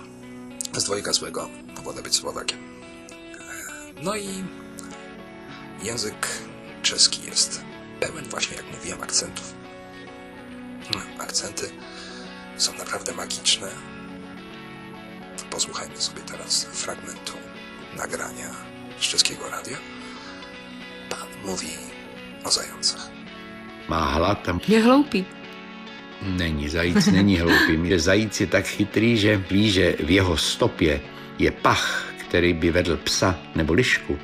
z 0.77 0.85
dwojga 0.85 1.13
złego 1.13 1.49
wolę 1.85 2.03
być 2.03 2.15
Słowakiem. 2.17 2.59
No 4.03 4.17
i 4.17 4.29
język 5.83 6.29
czeski 6.83 7.27
jest 7.27 7.63
pełen 8.01 8.25
właśnie, 8.25 8.57
jak 8.57 8.67
mówiłem, 8.73 9.03
akcentów. 9.03 9.55
Akcenty 11.19 11.71
są 12.57 12.75
naprawdę 12.75 13.13
magiczne. 13.13 13.69
Posłuchajmy 15.51 15.97
sobie 15.97 16.23
teraz 16.23 16.65
fragmentu 16.65 17.33
nagrania 17.97 18.51
z 19.01 19.03
czeskiego 19.03 19.51
radia. 19.51 19.77
Pan 21.11 21.29
mówi 21.45 21.71
o 22.45 22.51
zającach. 22.51 23.11
Má 23.89 24.13
hlad 24.15 24.49
a 24.49 24.53
Je 24.69 24.81
hloupý. 24.81 25.25
Není. 26.27 26.69
Zajíc 26.69 27.07
není 27.07 27.39
hloupý. 27.39 27.89
Že 27.89 27.99
Zajíc 27.99 28.41
je 28.41 28.47
tak 28.47 28.65
chytrý, 28.67 29.17
že 29.17 29.43
ví, 29.51 29.71
že 29.71 29.97
v 30.05 30.11
jeho 30.11 30.37
stopě 30.37 31.01
je 31.39 31.51
pach, 31.51 32.13
který 32.17 32.53
by 32.53 32.71
vedl 32.71 32.97
psa 32.97 33.39
nebo 33.55 33.73
lišku. 33.73 34.19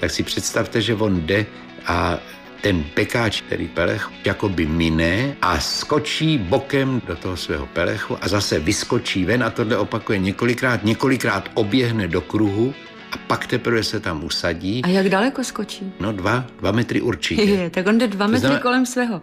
Tak 0.00 0.10
si 0.10 0.22
představte, 0.22 0.80
že 0.82 0.94
on 0.94 1.20
jde 1.26 1.46
a 1.86 2.18
ten 2.60 2.84
pekáč, 2.94 3.40
který 3.40 3.68
pelech, 3.68 4.08
jakoby 4.24 4.66
mine 4.66 5.36
a 5.42 5.60
skočí 5.60 6.38
bokem 6.38 7.02
do 7.06 7.16
toho 7.16 7.36
svého 7.36 7.66
pelechu 7.66 8.18
a 8.20 8.28
zase 8.28 8.58
vyskočí 8.58 9.24
ven 9.24 9.44
a 9.44 9.50
tohle 9.50 9.76
opakuje 9.76 10.18
několikrát, 10.18 10.84
několikrát 10.84 11.50
oběhne 11.54 12.08
do 12.08 12.20
kruhu 12.20 12.74
a 13.12 13.16
pak 13.26 13.46
teprve 13.46 13.82
se 13.82 14.00
tam 14.00 14.24
usadí. 14.24 14.82
A 14.84 14.88
jak 14.88 15.08
daleko 15.08 15.44
skočí? 15.44 15.92
No 16.00 16.12
dva, 16.12 16.44
dva 16.60 16.72
metry 16.72 17.00
určitě. 17.00 17.42
Je, 17.42 17.70
tak 17.70 17.86
on 17.86 17.98
jde 17.98 18.06
dva 18.08 18.26
metry 18.26 18.40
znamená- 18.40 18.60
kolem 18.62 18.86
svého. 18.86 19.22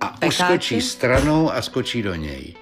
A 0.00 0.26
uskočí 0.26 0.80
stranou 0.82 1.52
a 1.52 1.62
skočí 1.62 2.02
do 2.02 2.14
něj. 2.14 2.54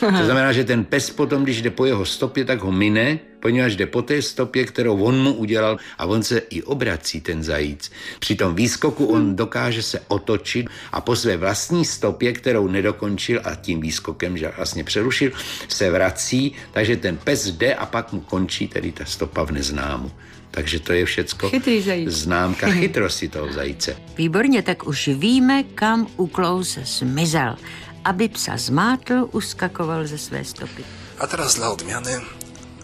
To 0.00 0.24
znamená, 0.24 0.52
že 0.52 0.64
ten 0.64 0.84
pes 0.84 1.10
potom, 1.10 1.44
když 1.44 1.62
jde 1.62 1.70
po 1.70 1.84
jeho 1.84 2.04
stopě, 2.04 2.44
tak 2.44 2.60
ho 2.60 2.72
mine, 2.72 3.18
poněvadž 3.40 3.76
jde 3.76 3.86
po 3.86 4.02
té 4.02 4.22
stopě, 4.22 4.64
kterou 4.64 5.02
on 5.02 5.22
mu 5.22 5.32
udělal 5.32 5.78
a 5.98 6.06
on 6.06 6.22
se 6.22 6.38
i 6.38 6.62
obrací, 6.62 7.20
ten 7.20 7.42
zajíc. 7.42 7.92
Při 8.18 8.34
tom 8.36 8.54
výskoku 8.54 9.06
on 9.06 9.36
dokáže 9.36 9.82
se 9.82 10.00
otočit 10.08 10.66
a 10.92 11.00
po 11.00 11.16
své 11.16 11.36
vlastní 11.36 11.84
stopě, 11.84 12.32
kterou 12.32 12.68
nedokončil 12.68 13.40
a 13.44 13.54
tím 13.54 13.80
výskokem, 13.80 14.36
že 14.36 14.52
vlastně 14.56 14.84
přerušil, 14.84 15.32
se 15.68 15.90
vrací, 15.90 16.52
takže 16.72 16.96
ten 16.96 17.16
pes 17.16 17.46
jde 17.46 17.74
a 17.74 17.86
pak 17.86 18.12
mu 18.12 18.20
končí 18.20 18.68
tedy 18.68 18.92
ta 18.92 19.04
stopa 19.04 19.44
v 19.44 19.50
neznámu. 19.50 20.10
Takže 20.50 20.80
to 20.80 20.92
je 20.92 21.04
všecko 21.04 21.48
Chytrý 21.50 21.82
zajíc. 21.82 22.08
známka 22.10 22.66
chytrosti 22.80 23.28
toho 23.28 23.52
zajíce. 23.52 23.96
Výborně, 24.16 24.62
tak 24.62 24.86
už 24.86 25.08
víme, 25.08 25.62
kam 25.62 26.06
uklous 26.16 26.78
zmizel. 26.84 27.56
Aby 28.04 28.28
psa 28.28 28.56
zmátl, 28.56 29.28
uskakoval 29.32 30.06
ze 30.06 30.18
své 30.18 30.44
stopy. 30.44 30.84
A 31.18 31.26
teraz 31.26 31.54
dla 31.54 31.70
odmiany 31.70 32.20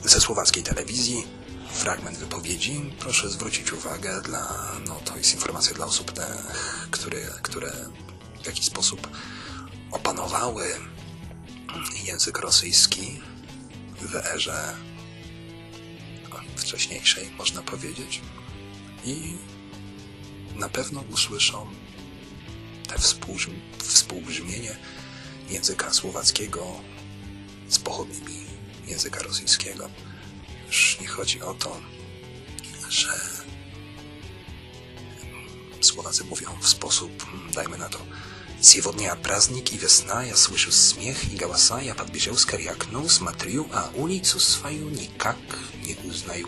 ze 0.04 0.20
słowackiej 0.20 0.62
telewizji 0.62 1.24
fragment 1.72 2.18
wypowiedzi. 2.18 2.92
Proszę 2.98 3.28
zwrócić 3.28 3.72
uwagę, 3.72 4.20
dla, 4.24 4.72
no 4.86 5.00
to 5.04 5.16
jest 5.16 5.34
informacja 5.34 5.74
dla 5.74 5.86
osób, 5.86 6.12
te, 6.12 6.26
które, 6.90 7.18
które 7.42 7.72
w 8.42 8.46
jakiś 8.46 8.64
sposób 8.64 9.08
opanowały 9.92 10.64
język 12.04 12.38
rosyjski 12.38 13.20
w 14.02 14.14
erze 14.16 14.74
wcześniejszej, 16.66 17.30
można 17.38 17.62
powiedzieć. 17.62 18.20
I 19.04 19.34
na 20.54 20.68
pewno 20.68 21.04
usłyszą 21.12 21.66
te 22.88 22.98
współbrzmi, 22.98 23.60
współbrzmienie 23.78 24.76
języka 25.50 25.92
słowackiego 25.92 26.66
z 27.68 27.78
pochodnymi 27.78 28.36
języka 28.86 29.22
rosyjskiego. 29.22 29.90
Już 30.66 30.98
nie 31.00 31.06
chodzi 31.06 31.42
o 31.42 31.54
to, 31.54 31.80
że 32.88 33.20
Słowacy 35.80 36.24
mówią 36.24 36.48
w 36.60 36.68
sposób, 36.68 37.26
dajmy 37.54 37.78
na 37.78 37.88
to, 37.88 37.98
Сегодня 38.61 39.15
праздник 39.15 39.73
и 39.73 39.77
весна, 39.77 40.23
я 40.23 40.35
слышу 40.35 40.71
смех 40.71 41.17
и 41.33 41.35
голоса, 41.35 41.81
я 41.81 41.95
подбежал 41.95 42.37
скорее 42.37 42.73
к 42.73 42.83
окну, 42.83 43.09
смотрю, 43.09 43.67
а 43.73 43.89
улицу 43.95 44.39
свою 44.39 44.89
никак 44.89 45.37
не 45.83 45.97
узнаю. 46.07 46.47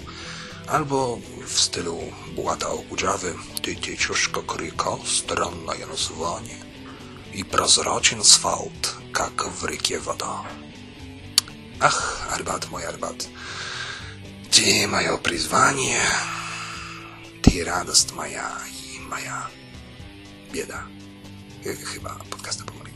Albo 0.67 1.19
w 1.47 1.59
stylu 1.59 2.13
Bułata 2.35 2.69
Okudżawy, 2.69 3.35
ty 3.61 3.75
cieciuszko 3.75 4.43
kryka, 4.43 4.97
странное 5.05 5.85
название, 5.85 6.57
и 7.33 7.43
прозрачен 7.43 8.21
асфальт, 8.21 8.95
как 9.11 9.45
в 9.45 9.65
реке 9.65 9.99
вода. 9.99 10.45
Ach, 11.79 12.27
Arbat, 12.31 12.69
mój 12.71 12.85
Arbat, 12.85 13.27
ty 14.51 14.87
moje 14.87 15.17
przyzwanie, 15.17 16.01
ty 17.41 17.63
radość 17.63 18.11
moja 18.11 18.51
i 18.69 18.99
moja 18.99 19.49
bieda. 20.51 20.87
Chyba 21.62 22.14
podcasta 22.30 22.64
pomogli. 22.64 22.92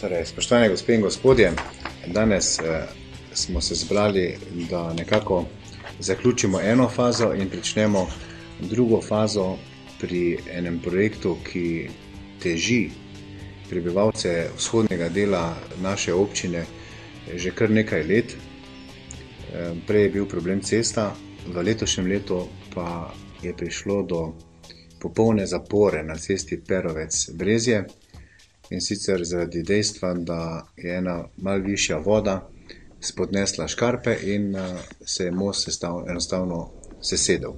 Torej, 0.00 0.26
spoštovane 0.26 0.68
gospe 0.68 0.94
in 0.94 1.00
gospodje, 1.00 1.52
danes 2.06 2.58
eh, 2.58 2.86
smo 3.32 3.60
se 3.60 3.74
zbrali, 3.74 4.38
da 4.70 4.92
nekako 4.92 5.44
zaključimo 5.98 6.60
eno 6.60 6.88
fazo 6.88 7.34
in 7.34 7.48
pričnemo 7.50 8.06
drugo 8.60 9.00
fazo 9.02 9.56
pri 10.00 10.38
enem 10.50 10.80
projektu, 10.80 11.36
ki 11.52 11.90
teži 12.42 12.90
prebivalce 13.70 14.50
vzhodnega 14.56 15.08
dela 15.08 15.56
naše 15.82 16.14
občine 16.14 16.64
že 17.34 17.50
kar 17.50 17.70
nekaj 17.70 18.02
let. 18.02 18.34
Eh, 18.34 19.72
Prej 19.86 20.02
je 20.02 20.10
bil 20.10 20.26
problem 20.26 20.60
cesta, 20.60 21.14
v 21.46 21.62
letošnjem 21.62 22.06
letu 22.06 22.46
pa 22.74 23.14
je 23.42 23.56
prišlo 23.56 24.02
do 24.02 24.32
popolne 25.00 25.46
zapore 25.46 26.02
na 26.02 26.16
cesti 26.16 26.60
Perovec-Brezje 26.68 27.84
in 28.70 28.80
sicer 28.80 29.24
zaradi 29.24 29.62
dejstva, 29.62 30.14
da 30.14 30.66
je 30.76 30.96
ena 30.96 31.24
mal 31.36 31.60
višja 31.60 31.98
voda 31.98 32.48
spodnesla 33.00 33.68
škarpe 33.68 34.16
in 34.22 34.56
eh, 34.56 34.78
se 35.06 35.24
je 35.24 35.30
most 35.30 35.64
sestav, 35.64 36.04
enostavno 36.08 36.70
sesedel. 37.02 37.52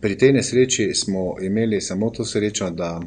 Pri 0.00 0.18
tej 0.18 0.32
nesreči 0.32 0.94
smo 0.94 1.36
imeli 1.40 1.80
samo 1.80 2.10
to 2.10 2.24
srečo, 2.24 2.70
da 2.70 3.00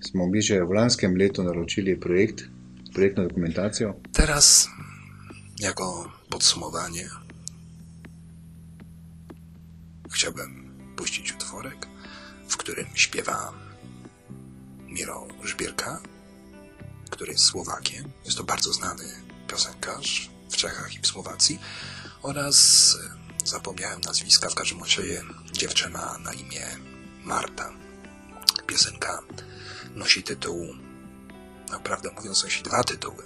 smo 0.00 0.26
mi 0.26 0.40
že 0.40 0.62
v 0.62 0.72
lanskem 0.72 1.16
letu 1.16 1.42
naročili 1.42 2.00
projekt, 2.00 2.44
projektno 2.94 3.24
dokumentacijo. 3.28 3.94
Teraz, 4.12 4.68
jako 5.60 6.10
podsumowanie, 6.30 7.08
chciałbym 10.10 10.72
puścić 10.96 11.32
utworek, 11.32 11.91
w 12.52 12.56
którym 12.56 12.86
śpiewa 12.94 13.52
Miro 14.86 15.26
Żbierka, 15.42 16.00
który 17.10 17.32
jest 17.32 17.44
Słowakiem. 17.44 18.12
Jest 18.24 18.36
to 18.36 18.44
bardzo 18.44 18.72
znany 18.72 19.04
piosenkarz 19.48 20.30
w 20.50 20.56
Czechach 20.56 20.94
i 20.94 20.98
w 20.98 21.06
Słowacji. 21.06 21.60
Oraz 22.22 22.96
e, 23.04 23.46
zapomniałem 23.46 24.00
nazwiska, 24.00 24.48
w 24.48 24.54
każdym 24.54 24.80
razie 24.80 25.22
dziewczyna 25.52 26.18
na 26.18 26.32
imię 26.32 26.66
Marta. 27.24 27.70
Piosenka 28.66 29.22
nosi 29.94 30.22
tytuł, 30.22 30.66
naprawdę 31.70 32.10
mówiąc, 32.16 32.44
nosi 32.44 32.62
dwa 32.62 32.84
tytuły. 32.84 33.24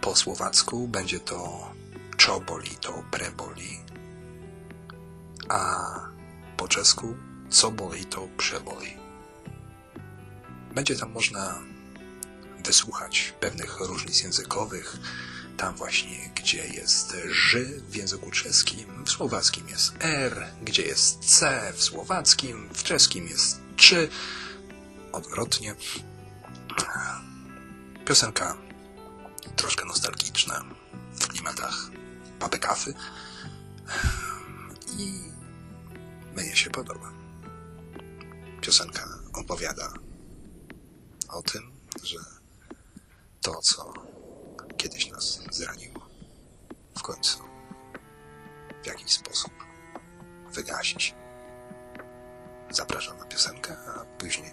Po 0.00 0.16
słowacku 0.16 0.88
będzie 0.88 1.20
to 1.20 1.70
czoboli, 2.16 2.70
to 2.70 3.04
preboli, 3.10 3.80
a 5.48 6.17
po 6.58 6.68
czesku 6.68 7.16
co 7.50 7.70
boli, 7.70 8.04
to 8.04 8.28
przeboli. 8.36 8.96
Będzie 10.74 10.96
tam 10.96 11.12
można 11.12 11.58
wysłuchać 12.64 13.34
pewnych 13.40 13.80
różnic 13.80 14.22
językowych, 14.22 14.96
tam 15.56 15.74
właśnie, 15.74 16.30
gdzie 16.34 16.66
jest 16.66 17.16
ży 17.28 17.82
w 17.88 17.96
języku 17.96 18.30
czeskim, 18.30 19.04
w 19.04 19.10
słowackim 19.10 19.68
jest 19.68 19.94
r, 20.00 20.46
gdzie 20.62 20.82
jest 20.82 21.18
c 21.38 21.72
w 21.76 21.82
słowackim, 21.82 22.68
w 22.74 22.82
czeskim 22.82 23.28
jest 23.28 23.60
czy, 23.76 24.08
odwrotnie. 25.12 25.74
Piosenka 28.04 28.56
troszkę 29.56 29.84
nostalgiczna 29.84 30.64
w 31.14 31.26
klimatach 31.26 31.90
papy 32.38 32.58
kafy 32.58 32.94
i 34.98 35.37
mnie 36.36 36.56
się 36.56 36.70
podoba. 36.70 37.12
Piosenka 38.60 39.04
opowiada 39.34 39.92
o 41.28 41.42
tym, 41.42 41.72
że 42.02 42.18
to, 43.40 43.60
co 43.62 43.92
kiedyś 44.76 45.10
nas 45.10 45.40
zraniło, 45.50 46.08
w 46.98 47.02
końcu 47.02 47.38
w 48.82 48.86
jakiś 48.86 49.12
sposób 49.12 49.52
wygasi. 50.52 51.14
Zapraszam 52.70 53.18
na 53.18 53.24
piosenkę, 53.24 53.76
a 53.88 54.04
później 54.04 54.52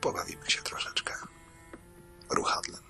pobawimy 0.00 0.50
się 0.50 0.62
troszeczkę 0.62 1.14
ruchadlem. 2.30 2.86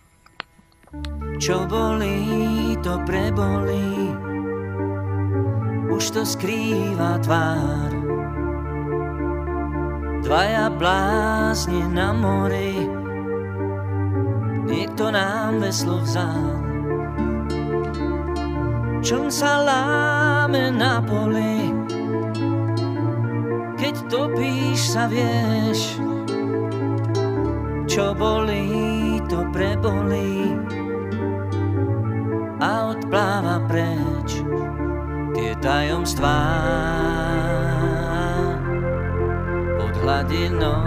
Čo 1.41 1.67
bolí, 1.67 2.77
to 2.85 2.99
prebolí, 3.07 3.76
skrýva 6.27 7.23
tvár. 7.23 7.91
Dvaja 10.27 10.67
blázni 10.75 11.87
na 11.87 12.11
mori, 12.11 12.83
niekto 14.67 15.15
nám 15.15 15.63
veslo 15.63 16.03
vzal. 16.03 16.59
Čln 19.07 19.31
sa 19.31 19.63
láme 19.63 20.75
na 20.75 20.99
poli, 20.99 21.71
keď 23.79 23.95
topíš 24.11 24.99
sa 24.99 25.07
vieš, 25.07 26.03
čo 27.87 28.11
bolí, 28.19 29.23
to 29.31 29.47
prebolí 29.55 30.59
a 32.59 32.91
odpláva 32.99 33.63
preč 33.71 34.26
tajomstvá 35.61 36.41
pod 39.77 39.95
hladinou. 40.05 40.85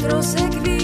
trouxe 0.02 0.34
que 0.64 0.79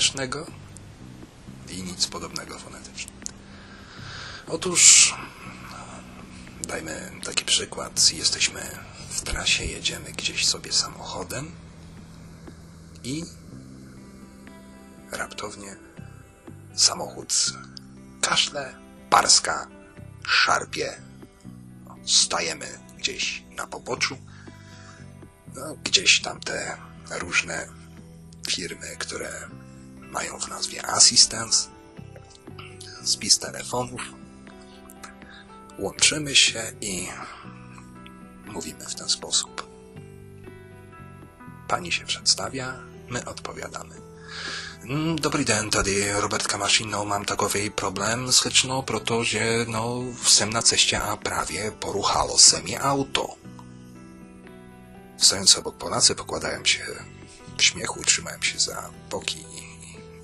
śmiesznego 0.00 0.46
i 1.68 1.82
nic 1.82 2.06
podobnego 2.06 2.58
fonetycznie. 2.58 3.12
Otóż, 4.46 5.14
dajmy 6.68 7.12
taki 7.24 7.44
przykład, 7.44 8.12
jesteśmy 8.12 8.60
w 9.10 9.20
trasie, 9.20 9.64
jedziemy 9.64 10.12
gdzieś 10.12 10.46
sobie 10.46 10.72
samochodem 10.72 11.50
i 13.04 13.24
raptownie 15.10 15.76
samochód 16.74 17.34
kaszle, 18.20 18.74
parska, 19.10 19.68
szarpie. 20.26 21.02
Stajemy 22.06 22.78
gdzieś 22.98 23.42
na 23.56 23.66
poboczu. 23.66 24.18
No, 25.54 25.76
gdzieś 25.84 26.22
tam 26.22 26.40
te 26.40 26.76
różne 27.10 27.68
firmy, 28.48 28.96
które 28.98 29.48
mają 30.10 30.38
w 30.40 30.48
nazwie 30.48 30.86
Assistance, 30.86 31.68
spis 33.04 33.38
telefonów. 33.38 34.00
Łączymy 35.78 36.34
się 36.34 36.72
i 36.80 37.08
mówimy 38.46 38.84
w 38.86 38.94
ten 38.94 39.08
sposób. 39.08 39.68
Pani 41.68 41.92
się 41.92 42.04
przedstawia, 42.04 42.76
my 43.08 43.24
odpowiadamy. 43.24 43.94
Mm, 44.84 45.16
dobry 45.16 45.44
den, 45.44 45.70
tady 45.70 46.20
Robert 46.20 46.46
Kamašin, 46.46 46.90
no 46.90 47.04
mám 47.04 47.24
takový 47.24 47.70
problém 47.70 48.32
slečno, 48.32 48.82
protože 48.82 49.64
no 49.68 50.04
jsem 50.22 50.52
na 50.52 50.62
cestě 50.62 50.98
a 50.98 51.16
prawie 51.16 51.70
poruchalo 51.70 52.38
se 52.38 52.62
mi 52.62 52.78
auto. 52.78 53.34
Stojąc 55.18 55.56
obok 55.56 55.76
Polacy 55.76 56.14
pokładałem 56.14 56.66
się 56.66 56.84
w 57.56 57.62
śmiechu 57.62 58.00
i 58.00 58.04
trzymają 58.04 58.42
się 58.42 58.58
za 58.58 58.90
boki 59.10 59.44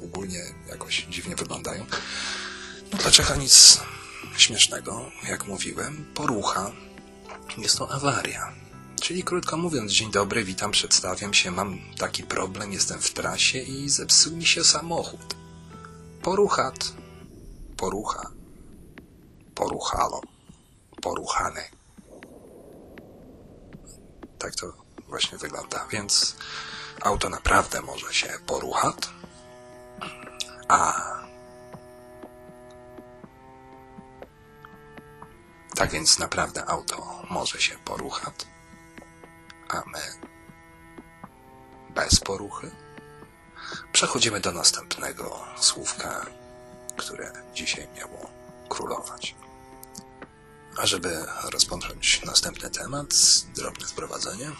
ogólnie 0.04 0.40
jakoś 0.68 1.06
dziwnie 1.10 1.36
wyglądają. 1.36 1.86
No, 2.92 2.98
dla 2.98 3.10
Czecha 3.10 3.36
nic 3.36 3.80
śmiesznego, 4.36 5.10
jak 5.28 5.46
mówiłem. 5.46 6.06
Porucha 6.14 6.72
jest 7.58 7.78
to 7.78 7.90
awaria. 7.90 8.52
Czyli 9.00 9.24
krótko 9.24 9.56
mówiąc, 9.56 9.92
dzień 9.92 10.10
dobry, 10.10 10.44
witam, 10.44 10.70
przedstawiam 10.70 11.34
się, 11.34 11.50
mam 11.50 11.78
taki 11.98 12.22
problem, 12.22 12.72
jestem 12.72 13.00
w 13.00 13.10
trasie 13.10 13.58
i 13.58 13.88
zepsuł 13.88 14.36
mi 14.36 14.46
się 14.46 14.64
samochód. 14.64 15.36
Poruchat, 16.22 16.92
porucha, 17.76 18.30
poruchalo, 19.54 20.20
poruchane. 21.02 21.64
Tak 24.38 24.54
to 24.54 24.72
właśnie 25.08 25.38
wygląda, 25.38 25.86
więc 25.90 26.36
auto 27.00 27.28
naprawdę 27.28 27.82
może 27.82 28.14
się 28.14 28.28
poruchat, 28.46 29.10
a 30.74 30.92
tak 35.74 35.90
więc 35.90 36.18
naprawdę 36.18 36.66
auto 36.66 37.22
może 37.30 37.60
się 37.60 37.78
poruchać, 37.78 38.34
a 39.68 39.82
my 39.86 40.00
bez 41.94 42.20
poruchy. 42.20 42.70
Przechodzimy 43.92 44.40
do 44.40 44.52
następnego 44.52 45.44
słówka, 45.56 46.26
które 46.96 47.32
dzisiaj 47.54 47.88
miało 47.96 48.30
królować. 48.68 49.34
A 50.76 50.86
żeby 50.86 51.26
rozpocząć 51.52 52.22
następny 52.24 52.70
temat, 52.70 53.06
drobne 53.54 53.86
sprowadzenie, 53.86 54.50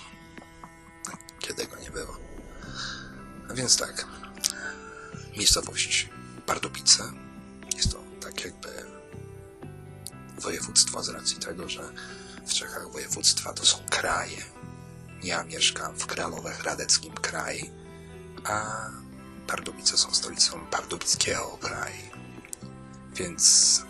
kiedy 1.38 1.66
go 1.66 1.76
nie 1.76 1.90
było. 1.90 2.16
A 3.50 3.54
więc 3.54 3.76
tak, 3.76 4.06
miejscowość 5.36 6.08
Pardubice 6.46 7.12
jest 7.76 7.92
to 7.92 7.98
tak 8.20 8.44
jakby 8.44 8.68
województwo 10.38 11.02
z 11.02 11.08
racji 11.08 11.36
tego, 11.36 11.68
że 11.68 11.92
w 12.46 12.52
Czechach 12.52 12.92
województwa 12.92 13.52
to 13.52 13.66
są 13.66 13.78
kraje. 13.90 14.44
Ja 15.22 15.44
mieszkam 15.44 15.98
w 15.98 16.06
Kralowych-Radeckim 16.06 17.14
kraju, 17.14 17.66
a 18.44 18.88
Pardubice 19.46 19.96
są 19.96 20.14
stolicą 20.14 20.66
Pardubickiego 20.66 21.58
kraju. 21.60 22.10
Więc 23.14 23.82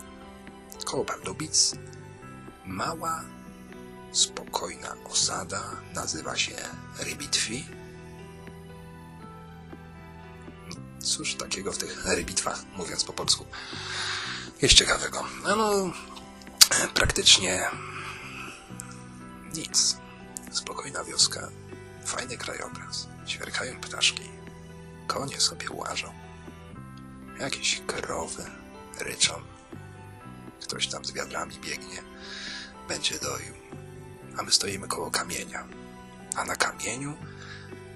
koło 0.85 1.05
Pardubic 1.05 1.75
mała, 2.67 3.25
spokojna 4.13 4.97
osada 5.11 5.63
nazywa 5.95 6.37
się 6.37 6.57
Rybitwi. 6.99 7.67
Cóż 11.17 11.35
takiego 11.35 11.73
w 11.73 11.79
tych 11.79 12.07
rybitwach, 12.07 12.59
mówiąc 12.77 13.05
po 13.05 13.13
polsku, 13.13 13.47
jest 14.63 14.75
ciekawego? 14.75 15.25
No, 15.45 15.93
praktycznie 16.95 17.71
nic. 19.55 19.97
Spokojna 20.53 21.05
wioska, 21.05 21.49
fajny 22.05 22.37
krajobraz, 22.37 23.09
ćwierkają 23.29 23.81
ptaszki, 23.81 24.31
konie 25.07 25.41
sobie 25.41 25.67
łażą, 25.71 26.15
jakieś 27.41 27.83
krowy 27.87 28.51
ryczą, 29.01 29.35
ktoś 30.63 30.87
tam 30.87 31.05
z 31.05 31.13
wiadrami 31.13 31.59
biegnie, 31.61 32.03
będzie 32.89 33.19
doił, 33.19 33.55
a 34.39 34.43
my 34.43 34.53
stoimy 34.53 34.89
koło 34.89 35.11
kamienia, 35.11 35.65
a 36.37 36.45
na 36.45 36.57
kamieniu 36.57 37.17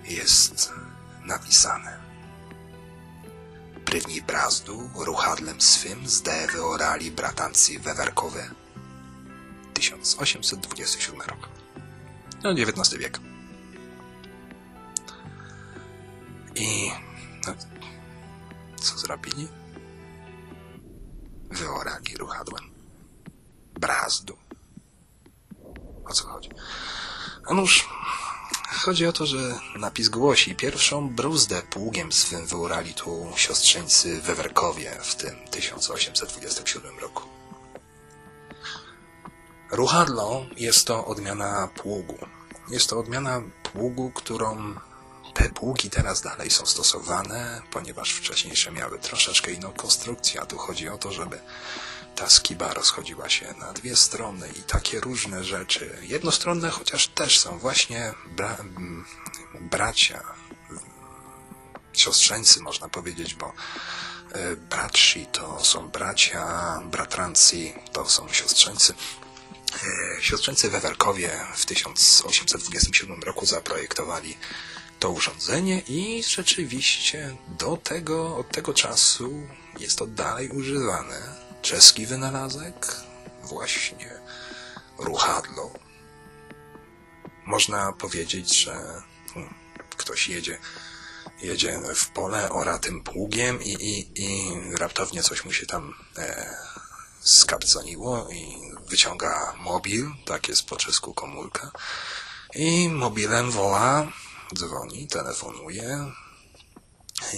jest 0.05 0.73
napisane 1.25 2.08
Prywni 3.89 4.23
brazdu 4.23 4.91
ruchadlem 4.95 5.61
swym 5.61 6.09
zde 6.09 6.47
wyorali 6.53 7.11
bratancy 7.11 7.79
wewerkowe 7.79 8.51
1827 9.75 11.21
rok. 11.21 11.49
No, 12.43 12.51
XIX 12.53 12.99
wiek. 12.99 13.21
I 16.55 16.91
no, 17.47 17.55
co 18.77 18.99
zrobili? 18.99 19.49
Wyorali 21.51 22.17
ruchadłem. 22.17 22.65
Brazdu. 23.75 24.37
O 26.05 26.13
co 26.13 26.27
chodzi? 26.27 26.51
A 27.47 27.55
nuż, 27.55 27.89
chodzi 28.79 29.07
o 29.07 29.13
to, 29.13 29.27
że 29.27 29.59
napis 29.77 30.09
głosi 30.09 30.55
pierwszą 30.55 31.09
bruzdę 31.09 31.63
pługiem 31.63 32.13
swym 32.13 32.47
wyorali 32.47 32.95
tu 32.95 33.33
siostrzeńcy 33.37 34.21
Wewerkowie 34.21 34.99
w 35.03 35.15
tym 35.15 35.37
1827 35.51 36.99
roku. 36.99 37.23
Ruchadlo 39.71 40.47
jest 40.57 40.87
to 40.87 41.07
odmiana 41.07 41.69
pługu. 41.77 42.19
Jest 42.71 42.91
to 42.91 42.99
odmiana 42.99 43.43
pługu, 43.73 44.11
którą 44.11 44.75
te 45.35 45.49
pługi 45.49 45.91
teraz 45.91 46.23
dalej 46.23 46.51
są 46.51 46.67
stosowane, 46.67 47.63
ponieważ 47.71 48.13
wcześniejsze 48.13 48.73
miały 48.73 48.99
troszeczkę 48.99 49.53
inną 49.53 49.73
konstrukcję, 49.73 50.41
a 50.41 50.47
tu 50.47 50.59
chodzi 50.59 50.89
o 50.89 50.99
to, 50.99 51.13
żeby 51.13 51.41
ta 52.19 52.29
skiba 52.29 52.75
rozchodziła 52.75 53.29
się 53.29 53.55
na 53.59 53.73
dwie 53.73 53.97
strony 53.97 54.49
i 54.49 54.63
takie 54.63 55.01
różne 55.01 55.45
rzeczy. 55.45 55.99
Jednostronne, 56.03 56.71
chociaż 56.71 57.09
też 57.09 57.39
są 57.39 57.59
właśnie 57.59 58.15
bra 58.27 58.57
bracia, 59.61 60.25
siostrzeńcy 61.93 62.61
można 62.63 62.89
powiedzieć, 62.89 63.35
bo 63.35 63.53
y, 64.53 64.57
bratsi 64.57 65.27
to 65.27 65.65
są 65.65 65.89
bracia, 65.89 66.79
bratranci 66.85 67.75
to 67.93 68.09
są 68.09 68.29
siostrzeńcy. 68.33 68.95
Y, 70.19 70.23
siostrzeńcy 70.23 70.71
Wewerkowie 70.71 71.41
w 71.55 71.67
1827 71.67 73.23
roku 73.23 73.47
zaprojektowali 73.47 74.37
to 74.99 75.11
urządzenie 75.11 75.83
i 75.89 76.23
rzeczywiście 76.23 77.37
do 77.49 77.77
tego, 77.77 78.37
od 78.37 78.49
tego 78.51 78.75
czasu 78.75 79.49
jest 79.81 79.99
to 79.99 80.07
dalej 80.07 80.49
używane. 80.49 81.38
Czeski 81.63 82.07
wynalazek, 82.07 82.97
właśnie. 83.43 84.11
Ruchadło. 84.99 85.73
Można 87.47 87.93
powiedzieć, 87.93 88.57
że 88.57 89.03
hmm, 89.35 89.55
ktoś 89.97 90.29
jedzie, 90.29 90.59
jedzie 91.43 91.81
w 91.95 92.09
pole, 92.09 92.51
ora 92.51 92.79
tym 92.79 93.05
pługiem 93.05 93.63
i, 93.63 93.73
i, 93.73 94.23
i 94.23 94.53
raptownie 94.77 95.23
coś 95.23 95.45
mu 95.45 95.53
się 95.53 95.67
tam 95.67 95.95
e, 96.19 96.57
skapconiło 97.21 98.29
i 98.31 98.57
wyciąga 98.87 99.55
mobil, 99.61 100.11
tak 100.25 100.49
jest 100.49 100.67
po 100.67 100.77
czesku 100.77 101.15
komórka, 101.15 101.71
i 102.55 102.89
mobilem 102.89 103.51
woła, 103.51 104.13
dzwoni, 104.55 105.09
telefonuje, 105.09 106.13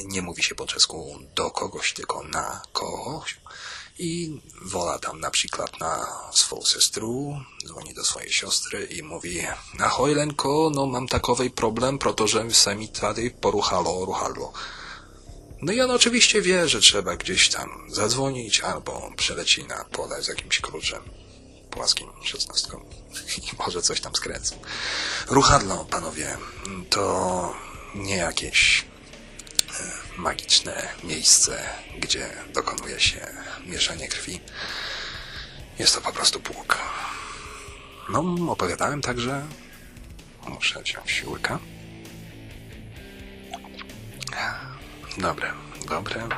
nie 0.05 0.23
mówi 0.23 0.43
się 0.43 0.55
po 0.55 0.67
czesku 0.67 1.19
do 1.35 1.51
kogoś, 1.51 1.93
tylko 1.93 2.23
na 2.23 2.63
kogoś 2.73 3.41
i 4.01 4.41
woła 4.63 4.99
tam 4.99 5.21
na 5.21 5.31
przykład 5.31 5.81
na 5.81 6.07
swą 6.33 6.63
sestru, 6.63 7.41
dzwoni 7.67 7.95
do 7.95 8.05
swojej 8.05 8.33
siostry 8.33 8.85
i 8.85 9.03
mówi 9.03 9.47
ahoj 9.79 10.15
Lenko, 10.15 10.71
no 10.75 10.87
mam 10.87 11.09
takowy 11.09 11.51
problem, 11.51 11.99
protože 11.99 12.51
se 12.51 12.75
mi 12.75 12.89
tady 12.89 13.31
poruchalo, 13.31 14.05
ruchadło. 14.05 14.53
No 15.63 15.73
i 15.73 15.81
on 15.81 15.91
oczywiście 15.91 16.43
wie, 16.43 16.69
że 16.69 16.81
trzeba 16.81 17.17
gdzieś 17.17 17.49
tam 17.49 17.71
zadzwonić 17.89 18.61
albo 18.61 19.11
przeleci 19.17 19.65
na 19.65 19.85
pole 19.85 20.23
z 20.23 20.29
jakimś 20.29 20.61
kluczem 20.61 21.03
płaskim 21.71 22.09
szesnastką 22.25 22.85
i 23.53 23.57
może 23.59 23.83
coś 23.83 24.01
tam 24.01 24.15
skręcą. 24.15 24.57
Ruchadło, 25.27 25.85
panowie, 25.85 26.37
to 26.91 27.55
nie 27.95 28.17
jakieś 28.17 28.90
magiczne 30.17 30.89
miejsce, 31.05 31.69
gdzie 31.99 32.31
dokonuje 32.55 33.01
się 33.01 33.27
mieszanie 33.67 34.09
krwi. 34.09 34.41
Jest 35.79 35.95
to 35.95 36.01
po 36.01 36.13
prostu 36.13 36.41
pług. 36.41 36.79
No, 38.09 38.37
opowiadałem 38.53 39.03
także, 39.03 39.47
muszę 40.49 40.83
wziąć 40.83 41.25
łyka. 41.27 41.59
Dobre, 45.19 45.53
dobre. 45.89 46.29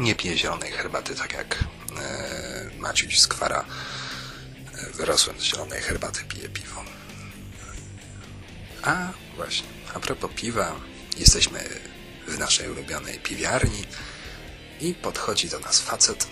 Nie 0.00 0.14
piję 0.14 0.38
zielonej 0.38 0.72
herbaty, 0.72 1.14
tak 1.14 1.32
jak 1.32 1.58
e, 1.98 2.70
Maciuś 2.78 3.18
z 3.18 3.28
Kwara. 3.28 3.64
E, 4.74 4.90
wyrosłem 4.90 5.40
z 5.40 5.42
zielonej 5.42 5.80
herbaty, 5.80 6.24
piję 6.24 6.48
piwo. 6.48 6.84
A, 8.82 9.08
właśnie, 9.36 9.68
a 9.94 10.00
propos 10.00 10.30
piwa, 10.36 10.72
jesteśmy 11.16 11.68
w 12.32 12.38
naszej 12.38 12.70
ulubionej 12.70 13.18
piwiarni 13.18 13.84
i 14.80 14.94
podchodzi 14.94 15.48
do 15.48 15.60
nas 15.60 15.80
facet 15.80 16.26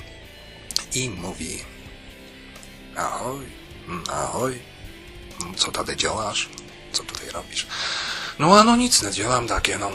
i 0.95 1.11
mówi 1.11 1.65
ahoj, 2.97 3.47
ahoj, 4.13 4.63
co 5.57 5.73
tady 5.73 5.97
działasz? 5.97 6.49
Co 6.93 7.03
tutaj 7.05 7.29
robisz? 7.31 7.67
No, 8.39 8.61
a 8.61 8.65
no 8.65 8.77
nic, 8.77 9.03
nie 9.03 9.11
działam 9.11 9.49
takie, 9.49 9.79
no. 9.79 9.91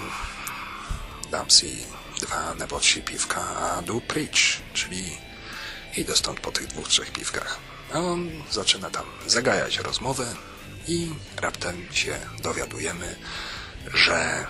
Dam 1.31 1.51
si 1.51 1.85
dwa 2.21 2.53
nebo 2.53 2.79
trzy 2.79 3.01
piwka, 3.01 3.41
a 3.41 3.81
du 3.81 4.01
pryč, 4.01 4.61
czyli 4.73 5.17
idę 5.97 6.15
stąd 6.15 6.39
po 6.39 6.51
tych 6.51 6.67
dwóch, 6.67 6.87
trzech 6.87 7.11
piwkach. 7.11 7.59
A 7.93 7.99
on 7.99 8.43
zaczyna 8.51 8.89
tam 8.89 9.05
zagajać 9.27 9.77
rozmowę, 9.77 10.35
I 10.87 11.09
raptem 11.41 11.87
się 11.91 12.19
dowiadujemy, 12.43 13.15
że 13.93 14.47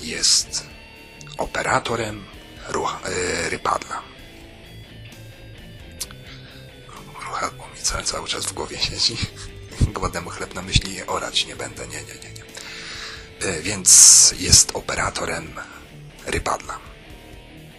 jest 0.00 0.66
operatorem 1.38 2.24
ruch, 2.68 2.98
yy, 3.04 3.50
rypadla. 3.50 4.02
Ruchadło 7.26 7.68
mi 7.68 7.82
cały, 7.82 8.02
cały 8.02 8.28
czas 8.28 8.46
w 8.46 8.52
głowie 8.52 8.78
siedzi. 8.90 9.16
Głodnemu 9.80 10.30
chleb 10.30 10.54
na 10.54 10.62
myśli 10.62 11.02
orać 11.06 11.46
nie 11.46 11.56
będę, 11.56 11.88
nie, 11.88 12.02
nie, 12.02 12.14
nie, 12.14 12.32
nie. 12.32 12.42
Yy, 13.52 13.62
więc 13.62 14.34
jest 14.38 14.70
operatorem 14.74 15.54
rypadla. 16.26 16.78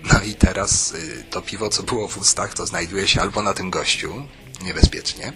No 0.04 0.22
i 0.22 0.34
teraz 0.34 0.92
y, 0.92 1.24
to 1.30 1.42
piwo, 1.42 1.70
co 1.70 1.84
było 1.84 2.08
w 2.08 2.18
ustach, 2.18 2.54
to 2.54 2.66
znajduje 2.66 3.08
się 3.08 3.22
albo 3.22 3.44
na 3.44 3.54
tym 3.54 3.70
gościu, 3.70 4.28
niebezpiecznie, 4.62 5.34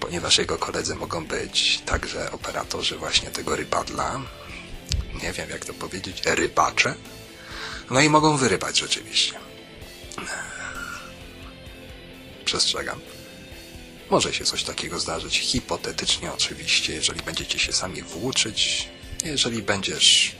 ponieważ 0.00 0.38
jego 0.38 0.58
koledzy 0.58 0.94
mogą 0.94 1.26
być 1.26 1.82
także 1.86 2.32
operatorzy 2.32 2.98
właśnie 2.98 3.30
tego 3.30 3.56
rypadla. 3.56 4.20
Nie 5.22 5.32
wiem, 5.32 5.50
jak 5.50 5.64
to 5.64 5.74
powiedzieć, 5.74 6.22
rybacze. 6.24 6.94
No 7.90 8.00
i 8.00 8.08
mogą 8.08 8.36
wyrybać 8.36 8.78
rzeczywiście. 8.78 9.34
Przestrzegam. 12.44 13.00
Może 14.10 14.32
się 14.34 14.44
coś 14.44 14.64
takiego 14.64 14.98
zdarzyć, 14.98 15.38
hipotetycznie 15.38 16.32
oczywiście, 16.32 16.94
jeżeli 16.94 17.22
będziecie 17.22 17.58
się 17.58 17.72
sami 17.72 18.02
włóczyć, 18.02 18.88
jeżeli 19.24 19.62
będziesz 19.62 20.36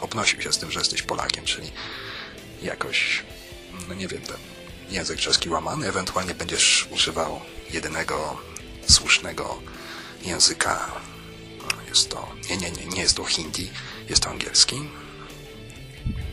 obnosił 0.00 0.42
się 0.42 0.52
z 0.52 0.58
tym, 0.58 0.70
że 0.70 0.78
jesteś 0.78 1.02
Polakiem, 1.02 1.44
czyli 1.44 1.70
jakoś, 2.62 3.22
no 3.88 3.94
nie 3.94 4.08
wiem, 4.08 4.22
ten 4.22 4.36
język 4.90 5.18
czeski 5.18 5.48
łamany, 5.48 5.88
ewentualnie 5.88 6.34
będziesz 6.34 6.88
używał 6.90 7.40
jedynego 7.70 8.38
słusznego 8.88 9.62
języka. 10.22 10.90
Jest 11.88 12.10
to, 12.10 12.28
nie, 12.50 12.56
nie, 12.56 12.70
nie, 12.70 12.86
nie 12.86 13.02
jest 13.02 13.16
to 13.16 13.24
hindi, 13.24 13.70
jest 14.08 14.22
to 14.22 14.30
angielski. 14.30 14.80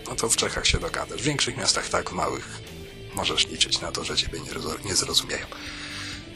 No 0.08 0.16
to 0.16 0.30
w 0.30 0.36
Czechach 0.36 0.68
się 0.68 0.80
dogadasz. 0.80 1.22
W 1.22 1.26
większych 1.26 1.58
miastach 1.58 1.90
tak, 1.90 2.10
w 2.10 2.14
małych 2.14 2.62
możesz 3.16 3.48
liczyć 3.48 3.82
na 3.82 3.92
to, 3.92 4.04
że 4.04 4.18
ciebie 4.18 4.40
nie, 4.40 4.52
nie 4.86 4.96
zrozumieją. 4.96 5.46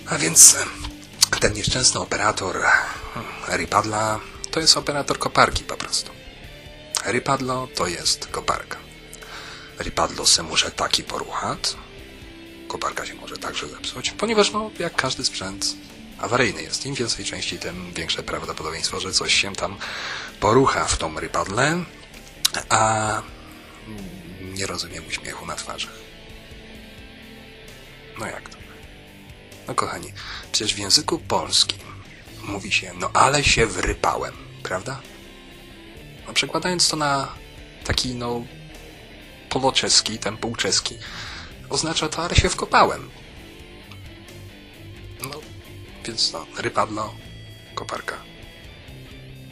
A 0.06 0.18
więc 0.18 0.56
ten 1.40 1.54
nieszczęsny 1.54 2.00
operator 2.00 2.62
Ripadla 3.48 4.20
to 4.52 4.60
jest 4.60 4.78
operator 4.78 5.20
koparki 5.20 5.64
po 5.64 5.78
prostu. 5.78 6.12
Rypadlo 7.06 7.68
to 7.76 7.88
jest 7.88 8.28
koparka. 8.28 8.78
Rypadlo 9.80 10.26
se 10.26 10.44
może 10.44 10.72
taki 10.72 11.04
poruchat. 11.04 11.76
Koparka 12.68 13.06
się 13.06 13.14
może 13.14 13.38
także 13.38 13.68
zepsuć, 13.68 14.12
ponieważ 14.12 14.52
no, 14.52 14.72
jak 14.80 14.96
każdy 14.96 15.26
sprzęt 15.26 15.66
awaryjny 16.20 16.64
jest. 16.64 16.86
Im 16.86 16.96
więcej 16.96 17.26
części, 17.26 17.60
tym 17.60 17.94
większe 17.94 18.24
prawdopodobieństwo, 18.24 19.00
że 19.00 19.12
coś 19.12 19.34
się 19.34 19.56
tam 19.56 19.78
porucha 20.40 20.86
w 20.86 20.98
tą 20.98 21.20
rypadle, 21.20 21.84
a 22.70 23.22
nie 24.62 24.68
rozumiem 24.68 25.08
uśmiechu 25.08 25.46
na 25.46 25.56
twarzach. 25.56 25.94
No 28.20 28.26
jak 28.28 28.50
to? 28.50 28.58
No 29.68 29.76
kochani, 29.76 30.14
przecież 30.52 30.76
w 30.76 30.78
języku 30.78 31.20
polskim 31.20 31.80
mówi 32.44 32.72
się, 32.72 32.94
no 33.00 33.12
ale 33.14 33.44
się 33.44 33.66
wrypałem, 33.66 34.34
prawda? 34.64 35.02
No, 36.28 36.34
przekładając 36.34 36.90
to 36.90 36.98
na 36.98 37.28
taki, 37.84 38.16
no, 38.16 38.46
poloczeski, 39.50 40.18
ten 40.18 40.38
półczeski, 40.38 40.98
oznacza 41.70 42.10
to, 42.10 42.24
ale 42.24 42.36
się 42.36 42.50
wkopałem. 42.50 43.10
No, 45.24 45.42
więc 46.06 46.34
no, 46.34 46.46
rypadlo, 46.58 47.16
koparka. 47.76 48.16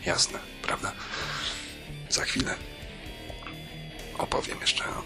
Jasne, 0.05 0.39
prawda? 0.61 0.91
Za 2.09 2.23
chwilę 2.23 2.68
opowiem 4.19 4.61
jeszcze 4.61 4.83
o 4.83 5.03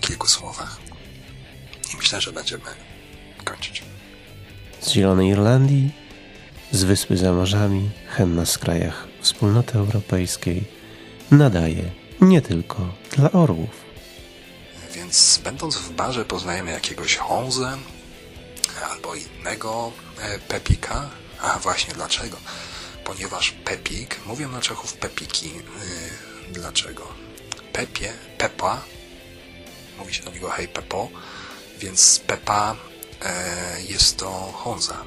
kilku 0.00 0.26
słowach 0.26 0.78
i 1.94 1.96
myślę, 1.96 2.20
że 2.20 2.32
będziemy 2.32 2.70
kończyć. 3.44 3.82
Z 4.80 4.90
Zielonej 4.90 5.28
Irlandii, 5.28 5.90
z 6.72 6.84
Wyspy 6.84 7.16
za 7.16 7.32
morzami, 7.32 7.90
henna 8.08 8.46
z 8.46 8.58
krajach 8.58 9.08
Wspólnoty 9.20 9.78
Europejskiej 9.78 10.64
nadaje 11.30 11.90
nie 12.20 12.42
tylko 12.42 12.94
dla 13.16 13.32
orłów. 13.32 13.70
Więc 14.94 15.40
będąc 15.44 15.76
w 15.76 15.92
barze 15.92 16.24
poznajemy 16.24 16.70
jakiegoś 16.70 17.16
Honzę 17.16 17.78
albo 18.90 19.14
innego 19.14 19.92
e, 20.20 20.38
Pepika. 20.38 21.10
A 21.40 21.58
właśnie 21.58 21.94
dlaczego? 21.94 22.36
Ponieważ 23.04 23.50
Pepik, 23.50 24.20
mówią 24.26 24.48
na 24.48 24.60
Czechów 24.60 24.92
Pepiki. 24.92 25.46
Yy, 25.46 26.52
dlaczego? 26.52 27.27
Pepie, 27.78 28.12
Pepa, 28.38 28.82
mówi 29.98 30.14
się 30.14 30.22
do 30.22 30.30
niego 30.30 30.50
hej 30.50 30.68
Pepo, 30.68 31.08
więc 31.78 32.20
Pepa 32.26 32.76
e, 33.22 33.82
jest 33.82 34.16
to 34.16 34.30
Honza. 34.54 35.04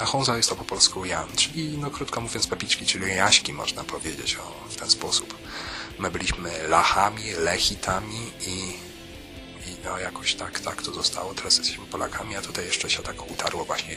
A 0.00 0.04
Honza 0.04 0.36
jest 0.36 0.48
to 0.48 0.56
po 0.56 0.64
polsku 0.64 1.04
Jan, 1.04 1.28
czyli 1.36 1.78
no 1.78 1.90
krótko 1.90 2.20
mówiąc 2.20 2.46
Pepiczki, 2.46 2.86
czyli 2.86 3.16
Jaśki 3.16 3.52
można 3.52 3.84
powiedzieć 3.84 4.36
o, 4.36 4.68
w 4.68 4.76
ten 4.76 4.90
sposób. 4.90 5.38
My 5.98 6.10
byliśmy 6.10 6.68
Lachami, 6.68 7.32
Lechitami 7.32 8.32
i, 8.46 8.72
no 9.84 9.98
jakoś 9.98 10.34
tak, 10.34 10.60
tak 10.60 10.82
to 10.82 10.92
zostało. 10.92 11.34
Teraz 11.34 11.58
jesteśmy 11.58 11.86
Polakami, 11.86 12.36
a 12.36 12.42
tutaj 12.42 12.66
jeszcze 12.66 12.90
się 12.90 13.02
tak 13.02 13.30
utarło 13.30 13.64
właśnie 13.64 13.96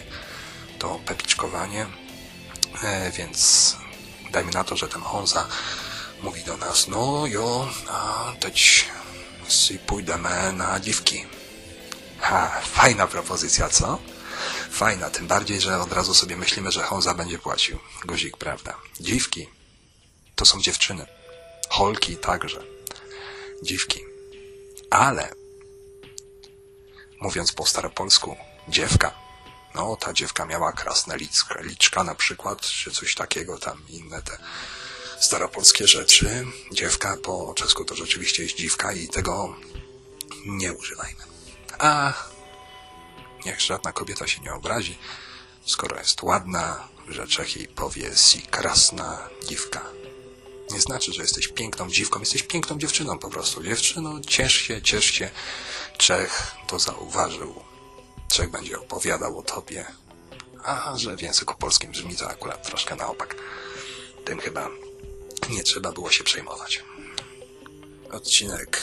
to 0.80 1.00
pepiczkowanie. 1.06 1.86
E, 2.84 3.12
więc 3.12 3.76
dajmy 4.32 4.52
na 4.52 4.64
to, 4.64 4.78
że 4.78 4.88
ten 4.88 5.02
Honza 5.02 5.48
mówi 6.22 6.44
do 6.44 6.58
nas, 6.58 6.88
no 6.88 7.28
jo, 7.28 7.70
a 7.90 8.34
teď 8.40 8.86
si 9.48 9.80
pójdziemy 9.80 10.54
na 10.54 10.80
dziwki. 10.80 11.26
Ha, 12.20 12.62
fajna 12.62 13.08
propozycja, 13.08 13.70
co? 13.70 14.00
Fajna, 14.72 15.10
tym 15.10 15.28
bardziej, 15.28 15.62
że 15.62 15.80
od 15.80 15.94
razu 15.94 16.14
sobie 16.14 16.38
myślimy, 16.38 16.72
że 16.72 16.84
Honza 16.84 17.14
będzie 17.14 17.40
płacił. 17.40 17.80
Guzik, 18.06 18.38
prawda? 18.38 18.78
Dziwki 19.00 19.48
to 20.36 20.46
są 20.46 20.62
dziewczyny. 20.62 21.06
Holki 21.70 22.18
także. 22.18 22.64
Dziwki. 23.64 24.00
Ale 24.90 25.34
mówiąc 27.22 27.52
po 27.52 27.66
staropolsku, 27.66 28.38
dziewka. 28.68 29.12
No, 29.76 29.96
ta 29.96 30.14
dziewka 30.14 30.46
miała 30.46 30.72
krasne 30.72 31.18
liczka, 31.18 31.62
liczka 31.62 32.04
na 32.04 32.16
przykład, 32.16 32.62
czy 32.62 32.92
coś 32.92 33.16
takiego, 33.16 33.58
tam 33.58 33.84
inne 33.90 34.22
te 34.22 34.38
staropolskie 35.20 35.88
rzeczy. 35.88 36.46
Dziewka 36.72 37.18
po 37.24 37.54
czesku 37.56 37.86
to 37.86 37.96
rzeczywiście 37.96 38.44
jest 38.44 38.56
dziwka 38.56 38.94
i 38.94 39.08
tego 39.08 39.56
nie 40.46 40.74
używajmy. 40.74 41.24
A 41.80 42.14
niech 43.46 43.62
żadna 43.62 43.92
kobieta 43.92 44.28
się 44.28 44.42
nie 44.42 44.54
obrazi, 44.54 44.98
skoro 45.66 45.98
jest 45.98 46.24
ładna, 46.24 46.88
że 47.10 47.28
Czech 47.28 47.56
jej 47.56 47.68
powie 47.68 48.16
si 48.16 48.42
krasna 48.42 49.30
dziwka. 49.48 49.82
Nie 50.72 50.82
znaczy, 50.82 51.14
że 51.14 51.22
jesteś 51.22 51.48
piękną 51.48 51.90
dziwką, 51.90 52.20
jesteś 52.20 52.44
piękną 52.44 52.78
dziewczyną 52.78 53.20
po 53.20 53.30
prostu. 53.30 53.64
Dziewczyno, 53.64 54.22
ciesz 54.28 54.56
się, 54.56 54.82
ciesz 54.82 55.06
się. 55.06 55.30
Czech 55.98 56.52
to 56.68 56.80
zauważył. 56.80 57.64
Czech 58.32 58.52
będzie 58.52 58.80
opowiadał 58.80 59.40
o 59.40 59.42
tobie. 59.44 59.86
A, 60.64 60.94
że 60.96 61.18
w 61.18 61.22
języku 61.22 61.56
polskim 61.56 61.92
brzmi 61.92 62.16
to 62.16 62.30
akurat 62.30 62.68
troszkę 62.68 62.96
na 62.96 63.08
opak. 63.08 63.36
Tym 64.26 64.40
chyba 64.40 64.70
nie 65.50 65.64
trzeba 65.64 65.92
było 65.92 66.12
się 66.12 66.24
przejmować. 66.24 66.84
Odcinek 68.12 68.82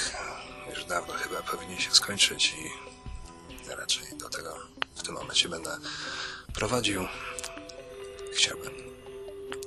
już 0.70 0.84
dawno 0.84 1.14
chyba 1.14 1.42
powinien 1.42 1.78
się 1.80 1.90
skończyć 1.90 2.54
i 2.54 2.70
raczej 3.68 4.18
do 4.18 4.28
tego 4.28 4.56
w 4.94 5.02
tym 5.02 5.14
momencie 5.14 5.48
będę 5.48 5.78
prowadził. 6.54 7.08
Chciałbym 8.34 8.72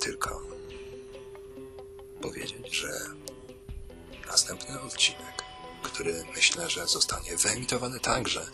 tylko 0.00 0.42
powiedzieć, 2.22 2.74
że 2.76 2.88
następny 4.26 4.80
odcinek, 4.80 5.42
który 5.82 6.24
myślę, 6.36 6.70
że 6.70 6.86
zostanie 6.86 7.36
wyemitowany 7.36 8.00
także 8.00 8.50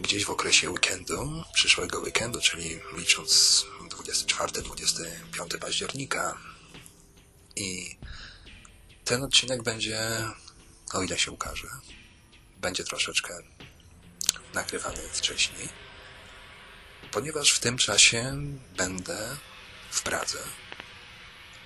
gdzieś 0.00 0.24
w 0.24 0.30
okresie 0.30 0.70
weekendu, 0.70 1.44
przyszłego 1.54 2.00
weekendu, 2.00 2.40
czyli 2.40 2.80
licząc 2.96 3.64
24-25 3.88 5.58
października. 5.58 6.38
I 7.56 7.98
ten 9.04 9.22
odcinek 9.22 9.62
będzie, 9.62 10.00
o 10.92 11.02
ile 11.02 11.18
się 11.18 11.30
ukaże, 11.30 11.68
będzie 12.56 12.84
troszeczkę 12.84 13.34
nagrywany 14.54 15.02
wcześniej, 15.12 15.68
ponieważ 17.12 17.52
w 17.52 17.60
tym 17.60 17.78
czasie 17.78 18.36
będę 18.76 19.36
w 19.90 20.02
Pradze 20.02 20.38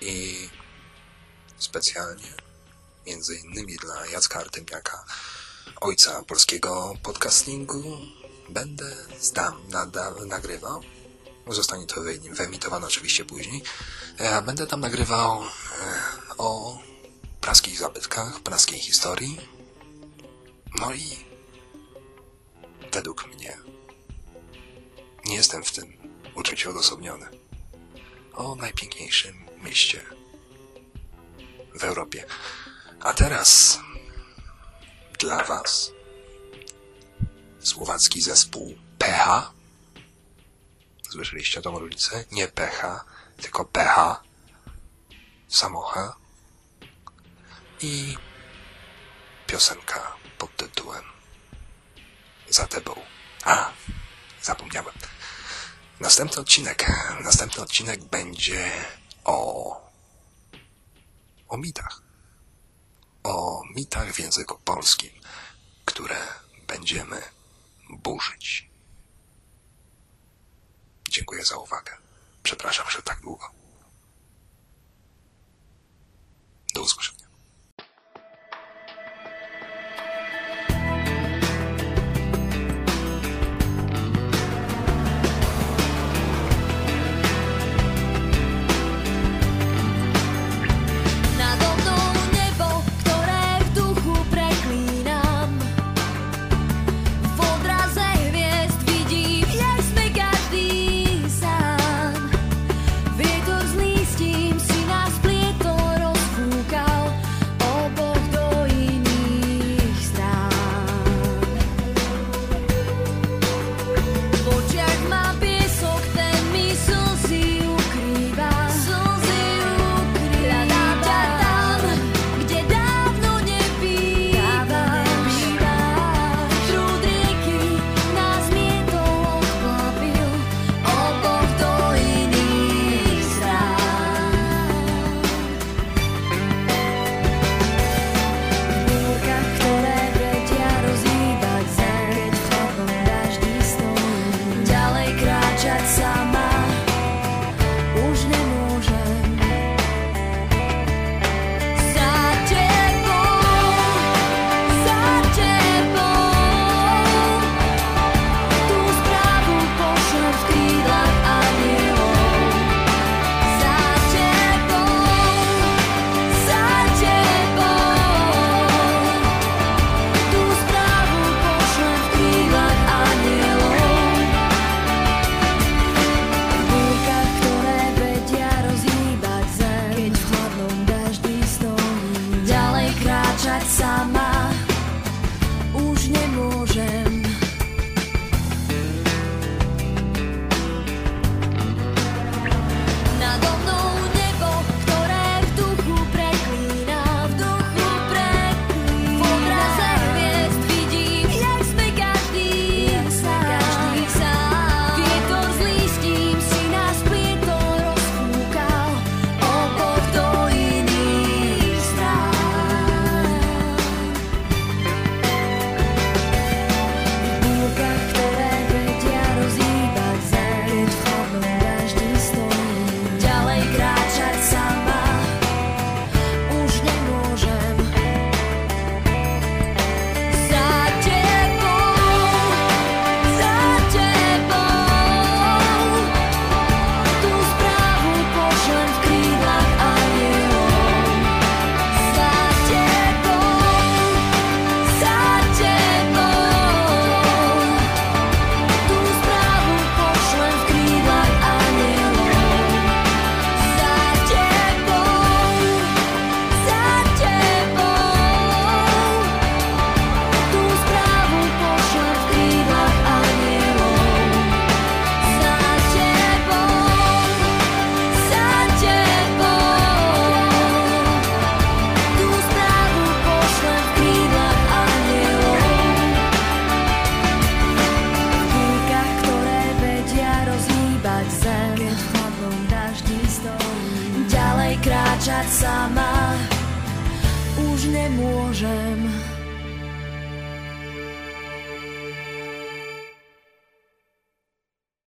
i 0.01 0.49
specjalnie, 1.57 2.33
między 3.05 3.35
innymi 3.35 3.75
dla 3.75 4.05
Jacka 4.05 4.39
Artymiaka, 4.39 5.05
ojca 5.81 6.23
polskiego 6.23 6.97
podcastingu, 7.03 7.97
będę 8.49 8.95
nada, 9.69 10.11
nagrywał 10.25 10.83
Zostanie 11.47 11.85
to 11.85 12.01
wyemitowane 12.31 12.87
oczywiście 12.87 13.25
później. 13.25 13.63
E, 14.17 14.41
będę 14.41 14.67
tam 14.67 14.79
nagrywał 14.79 15.43
e, 15.43 15.47
o 16.37 16.79
praskich 17.41 17.79
zabytkach, 17.79 18.39
praskiej 18.39 18.79
historii. 18.79 19.37
No 20.79 20.93
i 20.93 21.25
według 22.91 23.27
mnie 23.27 23.57
nie 25.25 25.35
jestem 25.35 25.63
w 25.63 25.71
tym 25.71 25.97
uczuciu 26.35 26.69
odosobniony. 26.69 27.29
O 28.33 28.55
najpiękniejszym 28.55 29.45
mieście 29.63 30.05
w 31.79 31.83
Europie. 31.83 32.25
A 32.99 33.13
teraz 33.13 33.79
dla 35.19 35.43
Was 35.43 35.91
słowacki 37.59 38.21
zespół 38.21 38.75
PH 38.97 39.54
Słyszeliście 41.15 41.61
tą 41.61 41.79
różnicę? 41.79 42.25
Nie 42.31 42.47
pH 42.47 43.05
tylko 43.37 43.65
pecha. 43.65 44.23
Samocha. 45.47 46.15
I 47.81 48.17
piosenka 49.47 50.15
pod 50.37 50.55
tytułem 50.55 51.03
Za 52.49 52.67
tebą. 52.67 52.95
A, 53.43 53.71
zapomniałem. 54.41 54.95
Następny 55.99 56.41
odcinek. 56.41 56.91
Następny 57.23 57.63
odcinek 57.63 58.03
będzie 58.03 58.71
o. 59.23 59.91
o 61.47 61.57
mitach. 61.57 62.01
O 63.23 63.63
mitach 63.75 64.13
w 64.13 64.19
języku 64.19 64.59
polskim, 64.65 65.11
które 65.85 66.27
będziemy 66.67 67.21
burzyć. 67.89 68.74
Dziękuję 71.09 71.45
za 71.45 71.57
uwagę. 71.57 71.97
Przepraszam, 72.43 72.89
że 72.89 73.01
tak 73.01 73.21
długo. 73.21 73.51
Do 76.73 76.81
usłyszenia. 76.81 77.24